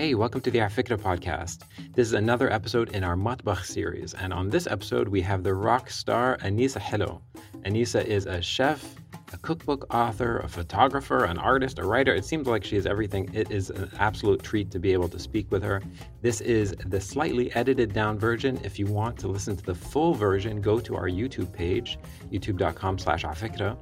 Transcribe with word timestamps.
Hey, 0.00 0.14
welcome 0.14 0.40
to 0.40 0.50
the 0.50 0.60
Afikra 0.60 0.96
podcast. 0.96 1.64
This 1.92 2.06
is 2.06 2.14
another 2.14 2.50
episode 2.50 2.96
in 2.96 3.04
our 3.04 3.16
Matbakh 3.16 3.66
series, 3.66 4.14
and 4.14 4.32
on 4.32 4.48
this 4.48 4.66
episode 4.66 5.08
we 5.08 5.20
have 5.20 5.42
the 5.42 5.52
rock 5.52 5.90
star 5.90 6.38
Anissa 6.38 6.80
Helou. 6.80 7.20
Anisa 7.66 8.02
is 8.02 8.24
a 8.24 8.40
chef, 8.40 8.94
a 9.34 9.36
cookbook 9.36 9.94
author, 9.94 10.38
a 10.38 10.48
photographer, 10.48 11.24
an 11.26 11.36
artist, 11.36 11.78
a 11.78 11.84
writer. 11.84 12.14
It 12.14 12.24
seems 12.24 12.46
like 12.46 12.64
she 12.64 12.78
is 12.78 12.86
everything. 12.86 13.28
It 13.34 13.50
is 13.50 13.68
an 13.68 13.90
absolute 13.98 14.42
treat 14.42 14.70
to 14.70 14.78
be 14.78 14.94
able 14.94 15.10
to 15.10 15.18
speak 15.18 15.50
with 15.50 15.62
her. 15.62 15.82
This 16.22 16.40
is 16.40 16.74
the 16.86 16.98
slightly 16.98 17.54
edited 17.54 17.92
down 17.92 18.18
version. 18.18 18.58
If 18.64 18.78
you 18.78 18.86
want 18.86 19.18
to 19.18 19.28
listen 19.28 19.54
to 19.54 19.62
the 19.62 19.74
full 19.74 20.14
version, 20.14 20.62
go 20.62 20.80
to 20.80 20.96
our 20.96 21.10
YouTube 21.10 21.52
page, 21.52 21.98
youtube.com 22.32 22.98
slash 22.98 23.24
afikra, 23.24 23.76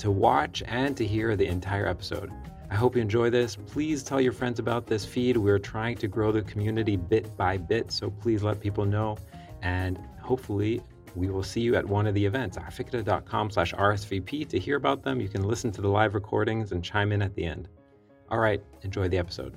to 0.00 0.10
watch 0.10 0.64
and 0.66 0.96
to 0.96 1.06
hear 1.06 1.36
the 1.36 1.46
entire 1.46 1.86
episode. 1.86 2.32
I 2.72 2.74
hope 2.74 2.96
you 2.96 3.02
enjoy 3.02 3.28
this. 3.28 3.54
Please 3.54 4.02
tell 4.02 4.18
your 4.18 4.32
friends 4.32 4.58
about 4.58 4.86
this 4.86 5.04
feed. 5.04 5.36
We're 5.36 5.58
trying 5.58 5.98
to 5.98 6.08
grow 6.08 6.32
the 6.32 6.40
community 6.40 6.96
bit 6.96 7.36
by 7.36 7.58
bit, 7.58 7.92
so 7.92 8.08
please 8.08 8.42
let 8.42 8.60
people 8.60 8.86
know. 8.86 9.18
And 9.60 9.98
hopefully 10.22 10.80
we 11.14 11.28
will 11.28 11.42
see 11.42 11.60
you 11.60 11.76
at 11.76 11.86
one 11.86 12.06
of 12.06 12.14
the 12.14 12.24
events, 12.24 12.56
afikra.com 12.56 13.50
slash 13.50 13.74
RSVP. 13.74 14.48
To 14.48 14.58
hear 14.58 14.76
about 14.76 15.02
them, 15.02 15.20
you 15.20 15.28
can 15.28 15.42
listen 15.42 15.70
to 15.70 15.82
the 15.82 15.88
live 15.88 16.14
recordings 16.14 16.72
and 16.72 16.82
chime 16.82 17.12
in 17.12 17.20
at 17.20 17.34
the 17.34 17.44
end. 17.44 17.68
All 18.30 18.38
right, 18.38 18.62
enjoy 18.80 19.06
the 19.06 19.18
episode. 19.18 19.54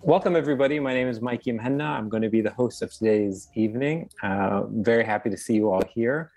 Welcome, 0.00 0.36
everybody. 0.36 0.78
My 0.78 0.94
name 0.94 1.08
is 1.08 1.20
Mikey 1.20 1.54
Muhanna. 1.54 1.88
I'm 1.88 2.08
going 2.08 2.22
to 2.22 2.30
be 2.30 2.40
the 2.40 2.52
host 2.52 2.82
of 2.82 2.92
today's 2.92 3.48
evening. 3.56 4.08
Uh, 4.22 4.62
very 4.68 5.04
happy 5.04 5.28
to 5.28 5.36
see 5.36 5.54
you 5.54 5.72
all 5.72 5.82
here. 5.92 6.30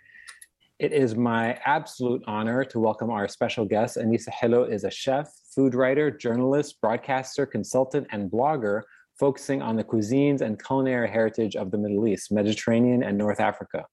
It 0.78 0.92
is 0.92 1.16
my 1.16 1.58
absolute 1.66 2.22
honor 2.28 2.66
to 2.66 2.82
welcome 2.82 3.10
our 3.10 3.30
special 3.30 3.64
guest. 3.64 3.96
Anissa 3.96 4.28
Helou 4.30 4.70
is 4.70 4.84
a 4.84 4.92
chef, 4.92 5.32
food 5.56 5.74
writer, 5.74 6.12
journalist, 6.12 6.82
broadcaster, 6.82 7.46
consultant, 7.46 8.08
and 8.12 8.30
blogger 8.30 8.82
focusing 9.18 9.62
on 9.62 9.78
the 9.78 9.86
cuisines 9.86 10.42
and 10.42 10.62
culinary 10.62 11.10
heritage 11.10 11.56
of 11.56 11.72
the 11.72 11.78
Middle 11.78 12.06
East, 12.06 12.30
Mediterranean, 12.30 13.04
and 13.04 13.18
North 13.18 13.40
Africa. 13.40 13.86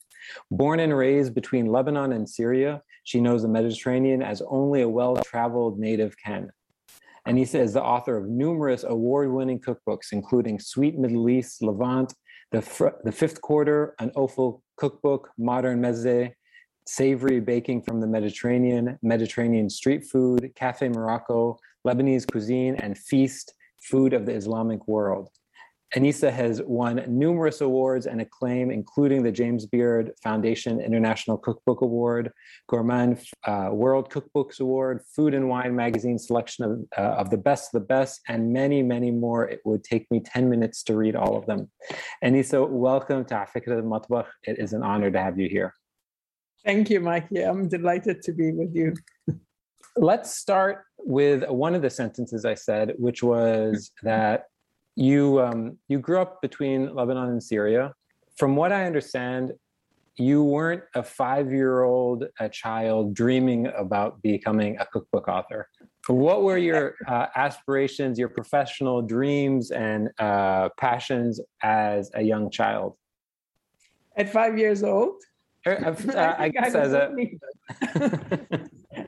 Born 0.51 0.81
and 0.81 0.97
raised 0.97 1.37
between 1.37 1.67
Lebanon 1.67 2.11
and 2.11 2.29
Syria, 2.29 2.83
she 3.05 3.21
knows 3.21 3.43
the 3.43 3.49
Mediterranean 3.49 4.21
as 4.21 4.43
only 4.49 4.83
a 4.83 4.89
well 4.89 5.15
traveled 5.15 5.79
native 5.79 6.17
can. 6.19 6.51
Anisa 7.29 7.61
is 7.61 7.75
the 7.75 7.83
author 7.83 8.17
of 8.17 8.29
numerous 8.29 8.83
award 8.83 9.31
winning 9.31 9.61
cookbooks, 9.61 10.11
including 10.11 10.59
Sweet 10.59 10.99
Middle 10.99 11.29
East, 11.29 11.63
Levant, 11.63 12.13
the, 12.51 12.61
Fr- 12.61 12.99
the 13.05 13.13
Fifth 13.13 13.41
Quarter, 13.41 13.95
an 14.01 14.11
Offal 14.17 14.65
cookbook, 14.77 15.31
Modern 15.39 15.81
Meze, 15.81 16.33
Savory 16.87 17.41
Baking 17.41 17.83
from 17.83 18.01
the 18.01 18.07
Mediterranean, 18.07 18.99
Mediterranean 19.03 19.71
Street 19.71 20.05
Food, 20.05 20.53
Cafe 20.57 20.89
Morocco, 20.89 21.59
Lebanese 21.87 22.31
Cuisine, 22.31 22.77
and 22.77 22.99
Feast, 22.99 23.55
food 23.83 24.13
of 24.13 24.27
the 24.27 24.33
Islamic 24.33 24.87
world. 24.89 25.29
Anissa 25.95 26.33
has 26.33 26.63
won 26.63 27.05
numerous 27.07 27.61
awards 27.61 28.07
and 28.07 28.21
acclaim, 28.21 28.71
including 28.71 29.23
the 29.23 29.31
James 29.31 29.67
Beard 29.67 30.13
Foundation 30.23 30.81
International 30.81 31.37
Cookbook 31.37 31.83
Award, 31.83 32.33
Gourmand 32.67 33.23
uh, 33.45 33.69
World 33.73 34.11
Cookbooks 34.11 34.61
Award, 34.61 35.03
Food 35.15 35.35
and 35.35 35.51
Wine 35.51 35.77
Magazine 35.77 36.19
selection 36.19 36.65
of, 36.65 36.81
uh, 36.97 37.17
of 37.19 37.29
the 37.29 37.37
best 37.37 37.75
of 37.75 37.83
the 37.83 37.87
best, 37.87 38.23
and 38.29 38.53
many, 38.53 38.83
many 38.83 39.11
more. 39.11 39.47
It 39.47 39.61
would 39.67 39.85
take 39.85 40.11
me 40.11 40.21
10 40.21 40.49
minutes 40.49 40.83
to 40.85 40.97
read 40.97 41.15
all 41.15 41.37
of 41.37 41.45
them. 41.45 41.71
Anissa, 42.25 42.67
welcome 42.67 43.27
to 43.27 43.35
Afikra 43.35 43.83
Matbakh. 43.83 44.29
It 44.45 44.59
is 44.59 44.73
an 44.73 44.83
honor 44.83 45.11
to 45.11 45.21
have 45.21 45.39
you 45.39 45.49
here. 45.51 45.75
Thank 46.65 46.91
you, 46.91 47.01
Mikey. 47.01 47.43
I'm 47.43 47.69
delighted 47.69 48.23
to 48.23 48.33
be 48.33 48.53
with 48.53 48.75
you. 48.75 48.95
Let's 49.97 50.37
start 50.37 50.85
with 50.99 51.49
one 51.49 51.75
of 51.75 51.83
the 51.83 51.91
sentences 51.91 52.45
I 52.45 52.55
said, 52.55 52.95
which 52.99 53.23
was 53.23 53.91
that 54.03 54.45
you 54.95 55.41
um, 55.41 55.79
you 55.89 55.99
grew 55.99 56.21
up 56.21 56.41
between 56.41 56.95
Lebanon 56.95 57.31
and 57.31 57.43
Syria. 57.43 57.93
From 58.37 58.57
what 58.57 58.73
I 58.73 58.85
understand, 58.85 59.53
you 60.17 60.45
weren't 60.45 60.83
a 60.95 61.03
five-year-old 61.03 62.27
a 62.39 62.49
child 62.49 63.15
dreaming 63.15 63.67
about 63.77 64.23
becoming 64.23 64.77
a 64.79 64.87
cookbook 64.87 65.27
author. 65.29 65.69
What 66.07 66.43
were 66.43 66.59
your 66.59 66.95
uh, 67.09 67.27
aspirations, 67.35 68.19
your 68.19 68.29
professional 68.29 69.03
dreams, 69.03 69.71
and 69.73 70.11
uh, 70.19 70.69
passions 70.79 71.41
as 71.63 72.11
a 72.15 72.23
young 72.23 72.51
child? 72.51 72.97
At 74.17 74.29
five 74.31 74.59
years 74.59 74.83
old, 74.83 75.23
uh, 75.67 75.71
uh, 76.15 76.35
I, 76.39 76.49
guess 76.49 76.75
as 76.75 76.93
a. 76.93 77.11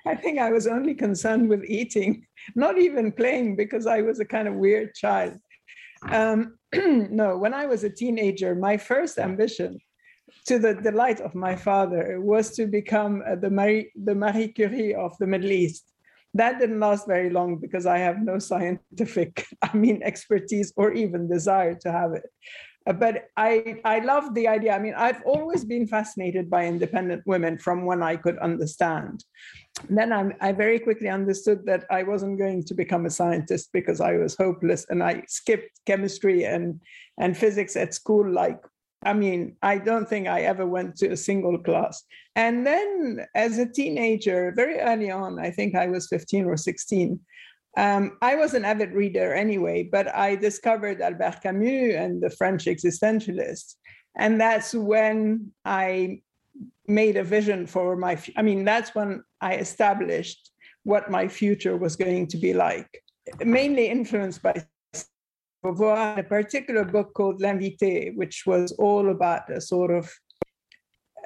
I 0.07 0.15
think 0.15 0.39
I 0.39 0.51
was 0.51 0.67
only 0.67 0.95
concerned 0.95 1.49
with 1.49 1.65
eating, 1.65 2.27
not 2.55 2.79
even 2.79 3.13
playing, 3.13 3.57
because 3.57 3.87
I 3.87 4.03
was 4.03 4.21
a 4.21 4.25
kind 4.25 4.49
of 4.49 4.55
weird 4.55 4.95
child. 4.95 5.39
Um, 6.11 6.59
no, 6.75 7.39
when 7.39 7.55
I 7.55 7.67
was 7.67 7.85
a 7.85 7.91
teenager, 7.91 8.55
my 8.55 8.77
first 8.77 9.19
ambition, 9.19 9.79
to 10.47 10.59
the 10.59 10.75
delight 10.75 11.21
of 11.21 11.35
my 11.35 11.57
father, 11.57 12.21
was 12.21 12.51
to 12.57 12.67
become 12.67 13.23
uh, 13.27 13.37
the 13.37 13.51
Marie, 13.51 13.91
the 13.95 14.15
Marie 14.15 14.49
Curie 14.49 14.95
of 14.95 15.17
the 15.19 15.27
Middle 15.27 15.53
East. 15.53 15.91
That 16.35 16.59
didn't 16.59 16.81
last 16.81 17.07
very 17.07 17.31
long 17.31 17.59
because 17.59 17.87
I 17.87 17.99
have 17.99 18.21
no 18.21 18.39
scientific, 18.39 19.47
I 19.63 19.77
mean, 19.77 20.03
expertise 20.03 20.73
or 20.77 20.93
even 20.93 21.29
desire 21.29 21.75
to 21.77 21.93
have 21.93 22.13
it. 22.13 22.25
Uh, 22.87 22.93
but 22.93 23.29
I, 23.37 23.81
I 23.85 24.01
love 24.01 24.35
the 24.35 24.47
idea. 24.49 24.75
I 24.75 24.79
mean, 24.79 24.95
I've 24.97 25.23
always 25.25 25.65
been 25.65 25.87
fascinated 25.87 26.51
by 26.51 26.67
independent 26.67 27.23
women 27.27 27.59
from 27.59 27.87
when 27.87 28.03
I 28.03 28.17
could 28.17 28.39
understand. 28.39 29.25
Then 29.89 30.13
I'm, 30.13 30.35
I 30.41 30.53
very 30.53 30.79
quickly 30.79 31.09
understood 31.09 31.65
that 31.67 31.85
I 31.91 32.03
wasn't 32.03 32.39
going 32.39 32.65
to 32.65 32.75
become 32.75 33.07
a 33.07 33.11
scientist 33.11 33.71
because 33.73 34.01
I 34.01 34.17
was 34.17 34.37
hopeless 34.37 34.87
and 34.91 35.03
I 35.03 35.23
skipped 35.29 35.81
chemistry 35.87 36.45
and, 36.45 36.81
and 37.19 37.37
physics 37.37 37.77
at 37.77 37.95
school 37.95 38.31
like 38.31 38.61
I 39.05 39.13
mean, 39.13 39.57
I 39.63 39.79
don't 39.79 40.09
think 40.09 40.27
I 40.27 40.43
ever 40.43 40.67
went 40.67 40.97
to 40.97 41.09
a 41.09 41.17
single 41.17 41.59
class. 41.59 42.03
And 42.37 42.67
then 42.67 43.27
as 43.35 43.59
a 43.59 43.67
teenager, 43.67 44.53
very 44.57 44.81
early 44.81 45.11
on, 45.11 45.39
I 45.39 45.51
think 45.51 45.75
I 45.75 45.89
was 45.89 46.09
15 46.09 46.47
or 46.47 46.57
16, 46.57 47.21
um, 47.77 48.17
I 48.23 48.37
was 48.37 48.55
an 48.55 48.65
avid 48.65 48.93
reader 48.93 49.35
anyway, 49.35 49.83
but 49.83 50.15
I 50.15 50.37
discovered 50.37 51.01
Albert 51.01 51.41
Camus 51.43 51.95
and 51.95 52.23
the 52.23 52.31
French 52.31 52.67
existentialists. 52.67 53.75
And 54.17 54.41
that's 54.41 54.75
when 54.75 55.51
I 55.65 56.21
made 56.87 57.17
a 57.17 57.25
vision 57.25 57.67
for 57.67 57.97
my, 57.97 58.17
I 58.37 58.43
mean, 58.43 58.65
that's 58.65 58.95
when 58.95 59.25
I 59.41 59.57
established 59.57 60.51
what 60.85 61.11
my 61.11 61.27
future 61.27 61.77
was 61.77 61.97
going 61.97 62.29
to 62.29 62.37
be 62.37 62.55
like, 62.55 63.03
mainly 63.45 63.89
influenced 63.89 64.43
by 64.43 64.65
Beauvoir, 65.65 66.19
a 66.19 66.23
particular 66.23 66.85
book 66.85 67.15
called 67.15 67.41
L'Invitée, 67.41 68.15
which 68.15 68.45
was 68.47 68.73
all 68.73 69.11
about 69.11 69.51
a 69.51 69.61
sort 69.61 69.91
of 69.91 70.13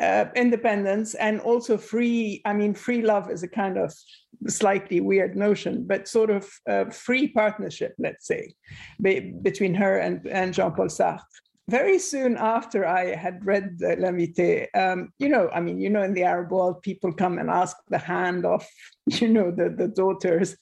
uh, 0.00 0.26
independence 0.36 1.14
and 1.14 1.40
also 1.40 1.76
free. 1.76 2.40
I 2.44 2.52
mean, 2.52 2.72
free 2.72 3.02
love 3.02 3.30
is 3.30 3.42
a 3.42 3.48
kind 3.48 3.76
of 3.76 3.92
slightly 4.46 5.00
weird 5.00 5.36
notion, 5.36 5.84
but 5.86 6.08
sort 6.08 6.30
of 6.30 6.50
uh, 6.68 6.86
free 6.86 7.28
partnership, 7.28 7.94
let's 7.98 8.26
say, 8.26 8.54
be, 9.02 9.32
between 9.42 9.74
her 9.74 9.98
and, 9.98 10.26
and 10.26 10.54
Jean 10.54 10.72
Paul 10.72 10.86
Sartre. 10.86 11.20
Very 11.68 11.98
soon 11.98 12.38
after 12.38 12.86
I 12.86 13.14
had 13.14 13.44
read 13.44 13.78
the 13.78 13.94
L'Invitée, 13.96 14.68
um, 14.74 15.12
you 15.18 15.28
know, 15.28 15.50
I 15.52 15.60
mean, 15.60 15.78
you 15.78 15.90
know, 15.90 16.02
in 16.02 16.14
the 16.14 16.24
Arab 16.24 16.50
world, 16.50 16.80
people 16.80 17.12
come 17.12 17.36
and 17.36 17.50
ask 17.50 17.76
the 17.88 17.98
hand 17.98 18.46
of, 18.46 18.66
you 19.06 19.28
know, 19.28 19.50
the, 19.50 19.68
the 19.68 19.88
daughters. 19.88 20.56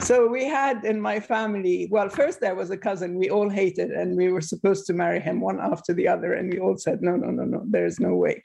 So 0.00 0.28
we 0.28 0.44
had 0.44 0.84
in 0.84 1.00
my 1.00 1.18
family, 1.18 1.88
well, 1.90 2.08
first 2.08 2.40
there 2.40 2.54
was 2.54 2.70
a 2.70 2.76
cousin 2.76 3.18
we 3.18 3.28
all 3.28 3.50
hated, 3.50 3.90
and 3.90 4.16
we 4.16 4.30
were 4.30 4.40
supposed 4.40 4.86
to 4.86 4.92
marry 4.92 5.18
him 5.18 5.40
one 5.40 5.60
after 5.60 5.92
the 5.92 6.06
other. 6.06 6.34
And 6.34 6.52
we 6.52 6.60
all 6.60 6.76
said, 6.76 7.02
no, 7.02 7.16
no, 7.16 7.30
no, 7.30 7.42
no, 7.42 7.64
there's 7.66 7.98
no 7.98 8.14
way. 8.14 8.44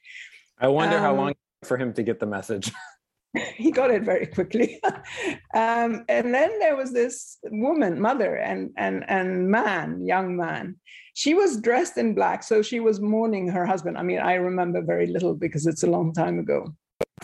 I 0.60 0.70
wonder 0.70 0.98
um, 0.98 1.04
how 1.04 1.14
long 1.14 1.34
for 1.64 1.78
him 1.78 1.94
to 1.94 2.04
get 2.04 2.20
the 2.20 2.26
message. 2.26 2.72
he 3.56 3.72
got 3.72 3.92
it 3.92 4.04
very 4.04 4.26
quickly. 4.26 4.80
um, 5.54 6.06
and 6.10 6.34
then 6.34 6.60
there 6.60 6.76
was 6.76 6.94
this 6.94 7.38
woman, 7.44 8.00
mother, 8.00 8.36
and 8.36 8.72
and 8.78 9.04
and 9.10 9.50
man, 9.50 10.06
young 10.06 10.36
man. 10.36 10.76
She 11.14 11.34
was 11.34 11.60
dressed 11.62 11.98
in 11.98 12.14
black, 12.14 12.44
so 12.44 12.62
she 12.62 12.80
was 12.80 13.02
mourning 13.02 13.48
her 13.50 13.66
husband. 13.66 13.98
I 13.98 14.04
mean, 14.04 14.20
I 14.20 14.36
remember 14.36 14.82
very 14.82 15.08
little 15.08 15.34
because 15.34 15.66
it's 15.66 15.84
a 15.84 15.90
long 15.90 16.14
time 16.14 16.38
ago. 16.40 16.76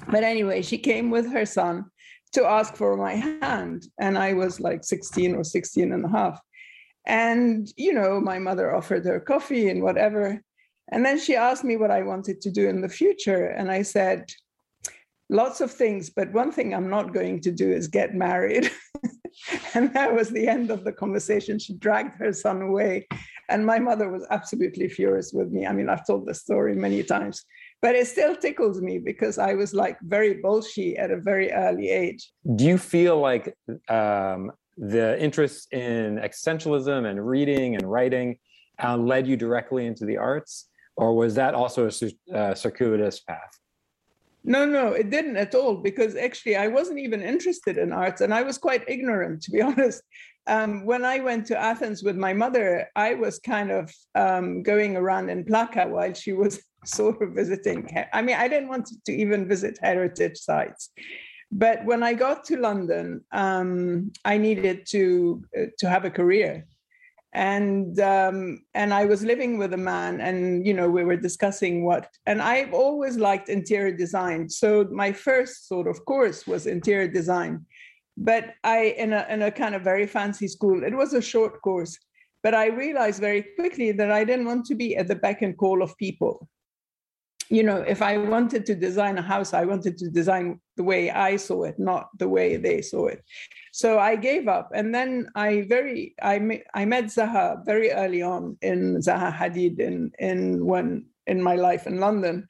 But 0.10 0.24
anyway, 0.24 0.64
she 0.64 0.78
came 0.78 1.12
with 1.12 1.32
her 1.32 1.46
son 1.46 1.86
to 2.34 2.46
ask 2.46 2.76
for 2.76 2.98
my 2.98 3.14
hand, 3.14 3.86
and 4.00 4.18
I 4.18 4.34
was 4.34 4.60
like 4.60 4.84
16 4.84 5.36
or 5.36 5.44
16 5.44 5.94
and 5.94 6.06
a 6.06 6.10
half. 6.10 6.40
And 7.06 7.68
you 7.78 7.94
know, 7.94 8.20
my 8.20 8.40
mother 8.40 8.76
offered 8.76 9.06
her 9.06 9.20
coffee 9.20 9.70
and 9.70 9.84
whatever. 9.84 10.42
And 10.92 11.06
then 11.06 11.18
she 11.18 11.36
asked 11.36 11.64
me 11.64 11.78
what 11.78 11.92
I 11.92 12.02
wanted 12.02 12.42
to 12.42 12.52
do 12.52 12.68
in 12.68 12.82
the 12.82 12.90
future. 12.90 13.48
And 13.48 13.72
I 13.72 13.84
said, 13.84 14.30
lots 15.30 15.62
of 15.62 15.72
things, 15.72 16.10
but 16.10 16.32
one 16.32 16.52
thing 16.52 16.74
I'm 16.74 16.90
not 16.90 17.14
going 17.14 17.42
to 17.42 17.52
do 17.52 17.72
is 17.72 17.88
get 17.88 18.14
married. 18.14 18.72
and 19.74 19.94
that 19.94 20.14
was 20.14 20.30
the 20.30 20.48
end 20.48 20.72
of 20.72 20.84
the 20.84 20.92
conversation. 20.92 21.60
She 21.60 21.74
dragged 21.74 22.18
her 22.20 22.34
son 22.34 22.62
away. 22.62 23.08
And 23.50 23.66
my 23.66 23.80
mother 23.80 24.10
was 24.10 24.26
absolutely 24.30 24.88
furious 24.88 25.34
with 25.34 25.52
me. 25.52 25.66
I 25.66 25.74
mean, 25.74 25.90
I've 25.90 26.08
told 26.08 26.26
the 26.26 26.34
story 26.34 26.76
many 26.76 27.04
times, 27.04 27.44
but 27.82 27.96
it 27.96 28.08
still 28.08 28.36
tickles 28.36 28.82
me 28.82 29.00
because 29.00 29.38
I 29.38 29.54
was 29.54 29.74
like 29.74 29.98
very 30.02 30.42
bolshy 30.42 30.98
at 30.98 31.12
a 31.12 31.18
very 31.18 31.52
early 31.52 31.90
age. 31.90 32.32
Do 32.56 32.64
you 32.64 32.78
feel 32.78 33.20
like 33.20 33.54
um, 33.90 34.52
the 34.78 35.22
interest 35.22 35.72
in 35.74 36.18
existentialism 36.18 37.06
and 37.10 37.28
reading 37.28 37.76
and 37.76 37.90
writing 37.90 38.38
uh, 38.82 38.98
led 38.98 39.28
you 39.28 39.36
directly 39.36 39.86
into 39.86 40.06
the 40.06 40.18
arts, 40.18 40.70
or 40.96 41.16
was 41.16 41.36
that 41.36 41.54
also 41.54 41.90
a 41.90 42.36
uh, 42.36 42.56
circuitous 42.56 43.20
path? 43.20 43.60
No, 44.44 44.66
no, 44.66 44.92
it 44.92 45.10
didn't 45.10 45.38
at 45.38 45.56
all 45.56 45.78
because 45.78 46.16
actually 46.16 46.58
I 46.58 46.68
wasn't 46.68 47.00
even 47.00 47.22
interested 47.22 47.78
in 47.78 47.94
arts 47.94 48.22
and 48.22 48.34
I 48.34 48.42
was 48.42 48.58
quite 48.58 48.84
ignorant, 48.88 49.42
to 49.44 49.52
be 49.52 49.62
honest. 49.70 50.02
Um, 50.46 50.86
when 50.86 51.06
I 51.06 51.20
went 51.20 51.46
to 51.48 51.58
Athens 51.58 52.04
with 52.04 52.18
my 52.18 52.34
mother, 52.34 52.90
I 52.96 53.14
was 53.14 53.40
kind 53.40 53.72
of 53.72 53.94
um, 54.16 54.62
going 54.62 54.98
around 54.98 55.30
in 55.30 55.46
Plaka 55.46 55.90
while 55.90 56.14
she 56.14 56.34
was 56.34 56.62
sort 56.86 57.22
of 57.22 57.32
visiting. 57.32 57.90
I 58.12 58.22
mean, 58.22 58.36
I 58.36 58.50
didn't 58.50 58.68
want 58.68 58.90
to 59.06 59.12
even 59.14 59.48
visit 59.48 59.80
heritage 59.82 60.38
sites. 60.38 60.90
But 61.50 61.86
when 61.86 62.04
I 62.04 62.14
got 62.14 62.44
to 62.46 62.58
London, 62.58 63.24
um, 63.32 64.12
I 64.26 64.38
needed 64.38 64.88
to 64.88 65.44
uh, 65.56 65.66
to 65.78 65.90
have 65.90 66.04
a 66.04 66.10
career, 66.10 66.66
and 67.34 68.00
um, 68.00 68.64
and 68.74 68.94
I 68.94 69.06
was 69.06 69.24
living 69.24 69.58
with 69.58 69.74
a 69.74 69.78
man, 69.78 70.22
and 70.22 70.66
you 70.66 70.74
know 70.74 70.90
we 70.90 71.04
were 71.04 71.18
discussing 71.18 71.84
what. 71.84 72.08
And 72.26 72.42
I've 72.42 72.74
always 72.74 73.18
liked 73.18 73.50
interior 73.50 73.96
design, 73.96 74.50
so 74.50 74.88
my 74.92 75.12
first 75.12 75.68
sort 75.68 75.88
of 75.88 76.06
course 76.06 76.46
was 76.46 76.68
interior 76.68 77.08
design. 77.08 77.66
But 78.18 78.54
I 78.64 78.96
in 78.98 79.14
a 79.14 79.26
in 79.30 79.42
a 79.42 79.52
kind 79.52 79.76
of 79.76 79.82
very 79.82 80.08
fancy 80.08 80.48
school. 80.48 80.84
It 80.84 80.96
was 80.96 81.14
a 81.14 81.22
short 81.22 81.62
course, 81.62 81.98
but 82.44 82.54
I 82.54 82.68
realized 82.68 83.20
very 83.20 83.44
quickly 83.58 83.92
that 83.94 84.12
I 84.12 84.24
didn't 84.24 84.46
want 84.46 84.66
to 84.68 84.76
be 84.76 84.96
at 84.96 85.08
the 85.08 85.16
beck 85.16 85.42
and 85.42 85.58
call 85.58 85.82
of 85.82 85.98
people 85.98 86.48
you 87.50 87.64
know, 87.64 87.78
if 87.82 88.02
I 88.02 88.18
wanted 88.18 88.66
to 88.66 88.76
design 88.76 89.18
a 89.18 89.22
house, 89.22 89.54
I 89.54 89.66
wanted 89.66 89.98
to 90.00 90.10
design 90.10 90.60
the 90.76 90.84
way 90.84 91.12
I 91.12 91.36
saw 91.36 91.64
it, 91.64 91.78
not 91.78 92.10
the 92.18 92.28
way 92.28 92.58
they 92.58 92.82
saw 92.82 93.08
it. 93.08 93.24
So 93.76 93.98
I 93.98 94.16
gave 94.16 94.48
up, 94.48 94.70
and 94.76 94.94
then 94.94 95.30
I 95.34 95.66
very 95.68 96.14
I 96.22 96.38
met, 96.38 97.06
Zaha 97.06 97.66
very 97.66 97.92
early 97.92 98.22
on 98.22 98.56
in 98.62 98.98
Zaha 98.98 99.34
Hadid 99.34 99.80
in 99.80 100.12
in 100.20 100.64
one 100.64 101.06
in 101.26 101.42
my 101.42 101.56
life 101.56 101.88
in 101.88 102.00
London, 102.00 102.48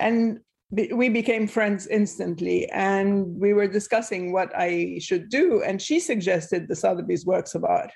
and 0.00 0.40
we 0.72 1.08
became 1.08 1.46
friends 1.46 1.86
instantly. 1.86 2.68
And 2.70 3.38
we 3.38 3.52
were 3.52 3.68
discussing 3.68 4.32
what 4.32 4.50
i 4.56 4.98
should 4.98 5.28
do. 5.28 5.62
And 5.62 5.80
she 5.80 6.00
suggested 6.00 6.66
the 6.66 6.74
sotheby's 6.74 7.24
works 7.24 7.54
of 7.54 7.64
art 7.64 7.92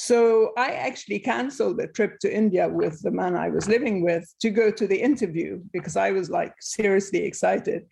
so 0.00 0.52
I 0.56 0.70
actually 0.72 1.18
canceled 1.18 1.78
a 1.78 1.86
trip 1.86 2.18
to 2.20 2.34
India 2.34 2.66
with 2.66 3.02
the 3.02 3.10
man 3.10 3.36
I 3.36 3.50
was 3.50 3.68
living 3.68 4.02
with 4.02 4.24
to 4.40 4.48
go 4.48 4.70
to 4.70 4.86
the 4.86 4.98
interview 4.98 5.60
because 5.74 5.94
I 5.94 6.10
was 6.10 6.30
like 6.30 6.54
seriously 6.58 7.22
excited. 7.24 7.84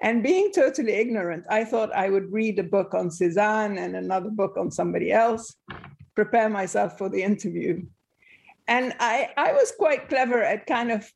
And 0.00 0.22
being 0.22 0.52
totally 0.52 0.92
ignorant, 0.92 1.44
I 1.50 1.64
thought 1.64 1.92
I 1.92 2.08
would 2.08 2.32
read 2.32 2.60
a 2.60 2.62
book 2.62 2.94
on 2.94 3.08
Cézanne 3.08 3.80
and 3.80 3.96
another 3.96 4.30
book 4.30 4.56
on 4.56 4.70
somebody 4.70 5.10
else, 5.10 5.56
prepare 6.14 6.48
myself 6.48 6.98
for 6.98 7.08
the 7.08 7.22
interview. 7.24 7.82
And 8.68 8.94
I, 9.00 9.30
I 9.36 9.52
was 9.52 9.72
quite 9.76 10.08
clever 10.08 10.40
at 10.40 10.66
kind 10.66 10.92
of 10.92 11.10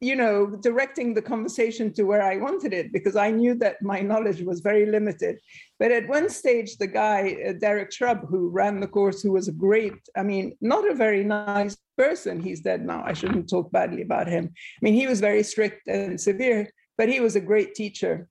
you 0.00 0.16
know, 0.16 0.46
directing 0.46 1.12
the 1.12 1.20
conversation 1.20 1.92
to 1.92 2.04
where 2.04 2.22
I 2.22 2.38
wanted 2.38 2.72
it 2.72 2.90
because 2.90 3.16
I 3.16 3.30
knew 3.30 3.54
that 3.56 3.82
my 3.82 4.00
knowledge 4.00 4.40
was 4.40 4.60
very 4.60 4.86
limited. 4.86 5.38
But 5.78 5.92
at 5.92 6.08
one 6.08 6.30
stage, 6.30 6.78
the 6.78 6.86
guy, 6.86 7.36
uh, 7.46 7.52
Derek 7.52 7.92
Shrub, 7.92 8.26
who 8.26 8.48
ran 8.48 8.80
the 8.80 8.86
course, 8.86 9.20
who 9.20 9.32
was 9.32 9.48
a 9.48 9.52
great, 9.52 9.92
I 10.16 10.22
mean, 10.22 10.56
not 10.62 10.88
a 10.88 10.94
very 10.94 11.22
nice 11.22 11.76
person, 11.98 12.40
he's 12.40 12.60
dead 12.60 12.84
now. 12.84 13.02
I 13.04 13.12
shouldn't 13.12 13.50
talk 13.50 13.70
badly 13.72 14.00
about 14.00 14.26
him. 14.26 14.50
I 14.54 14.78
mean, 14.80 14.94
he 14.94 15.06
was 15.06 15.20
very 15.20 15.42
strict 15.42 15.86
and 15.86 16.18
severe, 16.18 16.72
but 16.96 17.10
he 17.10 17.20
was 17.20 17.36
a 17.36 17.40
great 17.40 17.74
teacher. 17.74 18.26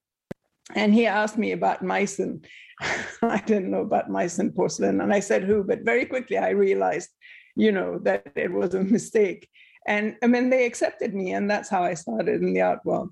And 0.74 0.92
he 0.92 1.06
asked 1.06 1.38
me 1.38 1.52
about 1.52 1.84
Meissen. 1.84 2.46
I 3.22 3.42
didn't 3.46 3.70
know 3.70 3.82
about 3.82 4.10
Meissen 4.10 4.56
porcelain. 4.56 5.02
And 5.02 5.14
I 5.14 5.20
said, 5.20 5.44
who? 5.44 5.64
But 5.64 5.82
very 5.82 6.06
quickly 6.06 6.40
I 6.40 6.50
realized, 6.50 7.10
you 7.56 7.72
know, 7.72 8.00
that 8.00 8.32
it 8.36 8.52
was 8.52 8.74
a 8.74 8.84
mistake 8.84 9.48
and 9.90 10.16
I 10.24 10.28
mean 10.28 10.50
they 10.50 10.66
accepted 10.66 11.14
me, 11.14 11.34
and 11.34 11.50
that's 11.50 11.68
how 11.68 11.84
I 11.84 11.96
started 11.96 12.42
in 12.42 12.54
the 12.54 12.62
art 12.62 12.86
world. 12.86 13.10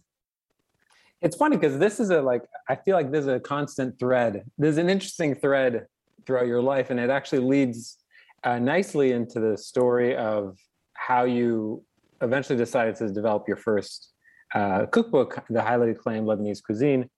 It's 1.22 1.36
funny 1.36 1.58
because 1.58 1.80
this 1.80 2.00
is 2.00 2.12
a 2.12 2.22
like 2.22 2.44
I 2.70 2.76
feel 2.76 2.96
like 2.96 3.12
there's 3.12 3.28
a 3.28 3.40
constant 3.40 4.00
thread. 4.00 4.46
There's 4.58 4.78
an 4.78 4.90
interesting 4.90 5.36
thread 5.36 5.88
throughout 6.26 6.46
your 6.46 6.62
life, 6.62 6.92
and 6.92 7.00
it 7.00 7.10
actually 7.10 7.40
leads 7.40 7.98
uh, 8.44 8.60
nicely 8.60 9.12
into 9.12 9.40
the 9.40 9.58
story 9.58 10.16
of 10.16 10.58
how 10.94 11.24
you 11.24 11.84
eventually 12.22 12.58
decided 12.58 12.96
to 12.98 13.10
develop 13.10 13.48
your 13.48 13.58
first 13.58 14.14
uh, 14.54 14.86
cookbook, 14.86 15.44
the 15.50 15.62
highly 15.62 15.92
acclaimed 15.92 16.28
Lebanese 16.28 16.62
cuisine. 16.64 17.10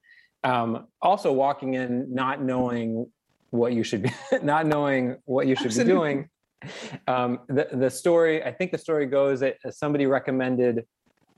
Um, 0.45 0.88
also, 1.01 1.33
walking 1.33 1.73
in 1.73 2.13
not 2.13 2.41
knowing 2.41 3.11
what 3.50 3.73
you 3.73 3.83
should 3.83 4.03
be, 4.03 4.11
not 4.41 4.65
knowing 4.67 5.17
what 5.25 5.47
you 5.47 5.56
should 5.56 5.67
Absolutely. 5.67 5.94
be 5.94 5.97
doing, 5.97 6.29
um, 7.07 7.39
the 7.47 7.67
the 7.73 7.89
story, 7.89 8.44
I 8.44 8.51
think 8.51 8.71
the 8.71 8.77
story 8.77 9.06
goes 9.06 9.39
that 9.39 9.57
somebody 9.71 10.06
recommended 10.06 10.85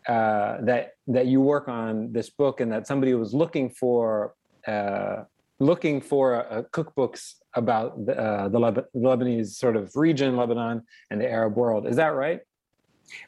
uh, 0.08 0.58
that 0.62 0.94
that 1.08 1.28
you 1.28 1.42
work 1.42 1.68
on 1.68 2.12
this 2.12 2.30
book, 2.30 2.60
and 2.62 2.72
that 2.72 2.88
somebody 2.88 3.14
was 3.14 3.34
looking 3.34 3.70
for 3.70 4.34
uh, 4.68 5.24
looking 5.60 6.02
for 6.02 6.66
cookbooks 6.72 7.36
about 7.56 8.06
the, 8.06 8.18
uh, 8.18 8.50
the 8.50 8.60
Lebanese 8.96 9.50
sort 9.50 9.76
of 9.76 9.92
region, 9.96 10.36
Lebanon, 10.36 10.84
and 11.10 11.22
the 11.22 11.30
Arab 11.30 11.56
world. 11.56 11.88
Is 11.88 11.98
that 11.98 12.16
right? 12.16 12.40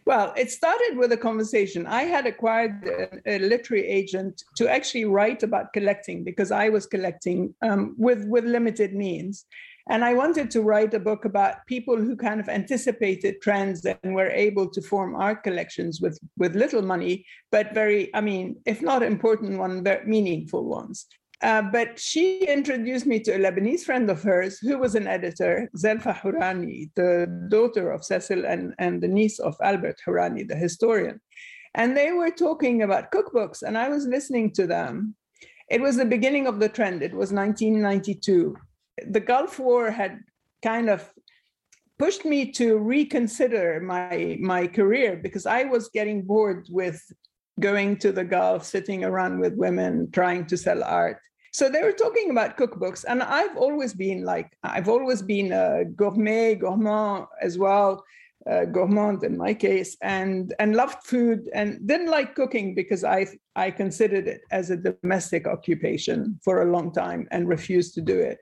Well, 0.06 0.34
it 0.38 0.50
started 0.50 0.98
with 0.98 1.12
a 1.12 1.18
conversation. 1.18 1.86
I 1.86 2.04
had 2.04 2.26
acquired 2.26 2.86
a, 2.86 3.36
a, 3.36 3.40
literary 3.40 3.86
agent 3.86 4.42
to 4.56 4.70
actually 4.70 5.06
write 5.06 5.44
about 5.44 5.74
collecting 5.74 6.24
because 6.24 6.52
I 6.52 6.70
was 6.70 6.86
collecting 6.86 7.54
um, 7.62 7.94
with 7.98 8.26
with 8.26 8.46
limited 8.46 8.94
means, 8.94 9.46
and 9.90 10.06
I 10.06 10.14
wanted 10.14 10.50
to 10.52 10.62
write 10.62 10.94
a 10.94 11.00
book 11.00 11.26
about 11.26 11.66
people 11.68 11.98
who 11.98 12.16
kind 12.16 12.40
of 12.40 12.48
anticipated 12.48 13.42
trends 13.42 13.86
and 13.86 14.16
were 14.16 14.30
able 14.30 14.70
to 14.70 14.82
form 14.82 15.16
art 15.16 15.44
collections 15.44 16.00
with, 16.00 16.18
with 16.38 16.56
little 16.56 16.82
money, 16.82 17.26
but 17.52 17.74
very, 17.74 18.14
I 18.16 18.22
mean, 18.22 18.56
if 18.66 18.82
not 18.82 19.04
important 19.04 19.60
ones, 19.60 19.82
very 19.82 20.06
meaningful 20.06 20.66
ones. 20.66 21.06
Uh, 21.42 21.62
but 21.62 22.00
she 22.00 22.46
introduced 22.46 23.06
me 23.06 23.20
to 23.20 23.32
a 23.32 23.38
Lebanese 23.38 23.82
friend 23.82 24.10
of 24.10 24.24
hers 24.24 24.60
who 24.60 24.78
was 24.78 24.96
an 24.96 25.08
editor, 25.08 25.70
Zelfa 25.78 26.16
Hourani, 26.16 26.90
the 26.96 27.28
daughter 27.50 27.92
of 27.92 28.06
Cecil 28.06 28.46
and, 28.46 28.74
and 28.80 29.04
the 29.04 29.10
niece 29.10 29.40
of 29.40 29.58
Albert 29.62 29.98
Hourani, 30.08 30.48
the 30.48 30.56
historian. 30.56 31.20
And 31.76 31.98
they 31.98 32.14
were 32.14 32.32
talking 32.32 32.84
about 32.84 33.12
cookbooks, 33.12 33.62
and 33.62 33.78
I 33.78 33.90
was 33.90 34.06
listening 34.06 34.52
to 34.52 34.66
them. 34.66 35.16
It 35.70 35.82
was 35.82 35.98
the 35.98 36.06
beginning 36.06 36.48
of 36.48 36.60
the 36.62 36.70
trend. 36.70 37.02
It 37.02 37.12
was 37.12 37.34
1992 37.34 38.56
the 39.08 39.20
Gulf 39.20 39.60
War 39.60 39.92
had 39.92 40.20
kind 40.62 40.90
of 40.90 41.12
pushed 42.00 42.26
me 42.26 42.52
to 42.52 42.78
reconsider 42.78 43.80
my 43.82 44.38
my 44.40 44.68
career 44.68 45.20
because 45.22 45.46
I 45.46 45.64
was 45.64 45.90
getting 45.90 46.24
bored 46.24 46.68
with 46.70 47.02
going 47.60 47.98
to 47.98 48.12
the 48.12 48.24
Gulf, 48.24 48.66
sitting 48.66 49.04
around 49.04 49.40
with 49.40 49.54
women, 49.56 50.10
trying 50.12 50.46
to 50.48 50.58
sell 50.58 50.84
art. 50.84 51.20
So 51.52 51.70
they 51.70 51.84
were 51.84 51.92
talking 51.92 52.32
about 52.32 52.58
cookbooks, 52.58 53.06
and 53.08 53.22
I've 53.22 53.58
always 53.58 53.94
been 53.94 54.24
like 54.24 54.58
I've 54.64 54.90
always 54.90 55.22
been 55.22 55.52
a 55.52 55.86
gourmet, 55.86 56.56
gourmand 56.56 57.28
as 57.42 57.60
well, 57.60 58.04
uh, 58.50 58.66
gourmand 58.66 59.24
in 59.24 59.38
my 59.38 59.54
case, 59.54 59.96
and 60.02 60.54
and 60.60 60.76
loved 60.76 61.04
food 61.06 61.50
and 61.54 61.86
didn't 61.88 62.10
like 62.10 62.34
cooking 62.34 62.74
because 62.74 63.04
I 63.04 63.28
I 63.56 63.70
considered 63.70 64.28
it 64.28 64.42
as 64.50 64.72
a 64.72 64.78
domestic 64.78 65.46
occupation 65.48 66.40
for 66.44 66.64
a 66.64 66.72
long 66.72 66.92
time 66.92 67.28
and 67.30 67.48
refused 67.48 67.94
to 67.96 68.02
do 68.02 68.20
it 68.20 68.40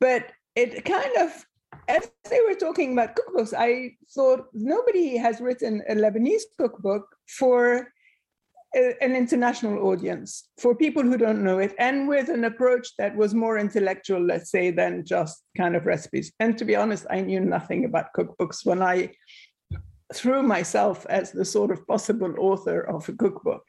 but 0.00 0.32
it 0.54 0.84
kind 0.84 1.16
of 1.18 1.46
as 1.88 2.10
they 2.28 2.40
were 2.40 2.54
talking 2.54 2.92
about 2.92 3.16
cookbooks, 3.16 3.54
I 3.56 3.92
thought 4.10 4.46
nobody 4.52 5.16
has 5.16 5.40
written 5.40 5.82
a 5.88 5.94
Lebanese 5.94 6.42
cookbook 6.58 7.06
for 7.28 7.92
a, 8.74 8.94
an 9.00 9.14
international 9.14 9.86
audience, 9.86 10.48
for 10.58 10.74
people 10.74 11.02
who 11.02 11.16
don't 11.16 11.44
know 11.44 11.58
it, 11.58 11.74
and 11.78 12.08
with 12.08 12.28
an 12.28 12.44
approach 12.44 12.88
that 12.98 13.14
was 13.16 13.34
more 13.34 13.58
intellectual, 13.58 14.20
let's 14.20 14.50
say, 14.50 14.70
than 14.70 15.04
just 15.04 15.42
kind 15.56 15.76
of 15.76 15.86
recipes. 15.86 16.32
And 16.40 16.58
to 16.58 16.64
be 16.64 16.76
honest, 16.76 17.06
I 17.10 17.20
knew 17.20 17.40
nothing 17.40 17.84
about 17.84 18.12
cookbooks 18.16 18.64
when 18.64 18.82
I 18.82 19.12
threw 20.14 20.42
myself 20.42 21.06
as 21.06 21.32
the 21.32 21.44
sort 21.44 21.70
of 21.70 21.86
possible 21.86 22.34
author 22.38 22.80
of 22.80 23.08
a 23.08 23.12
cookbook. 23.12 23.62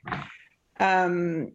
Um, 0.79 1.53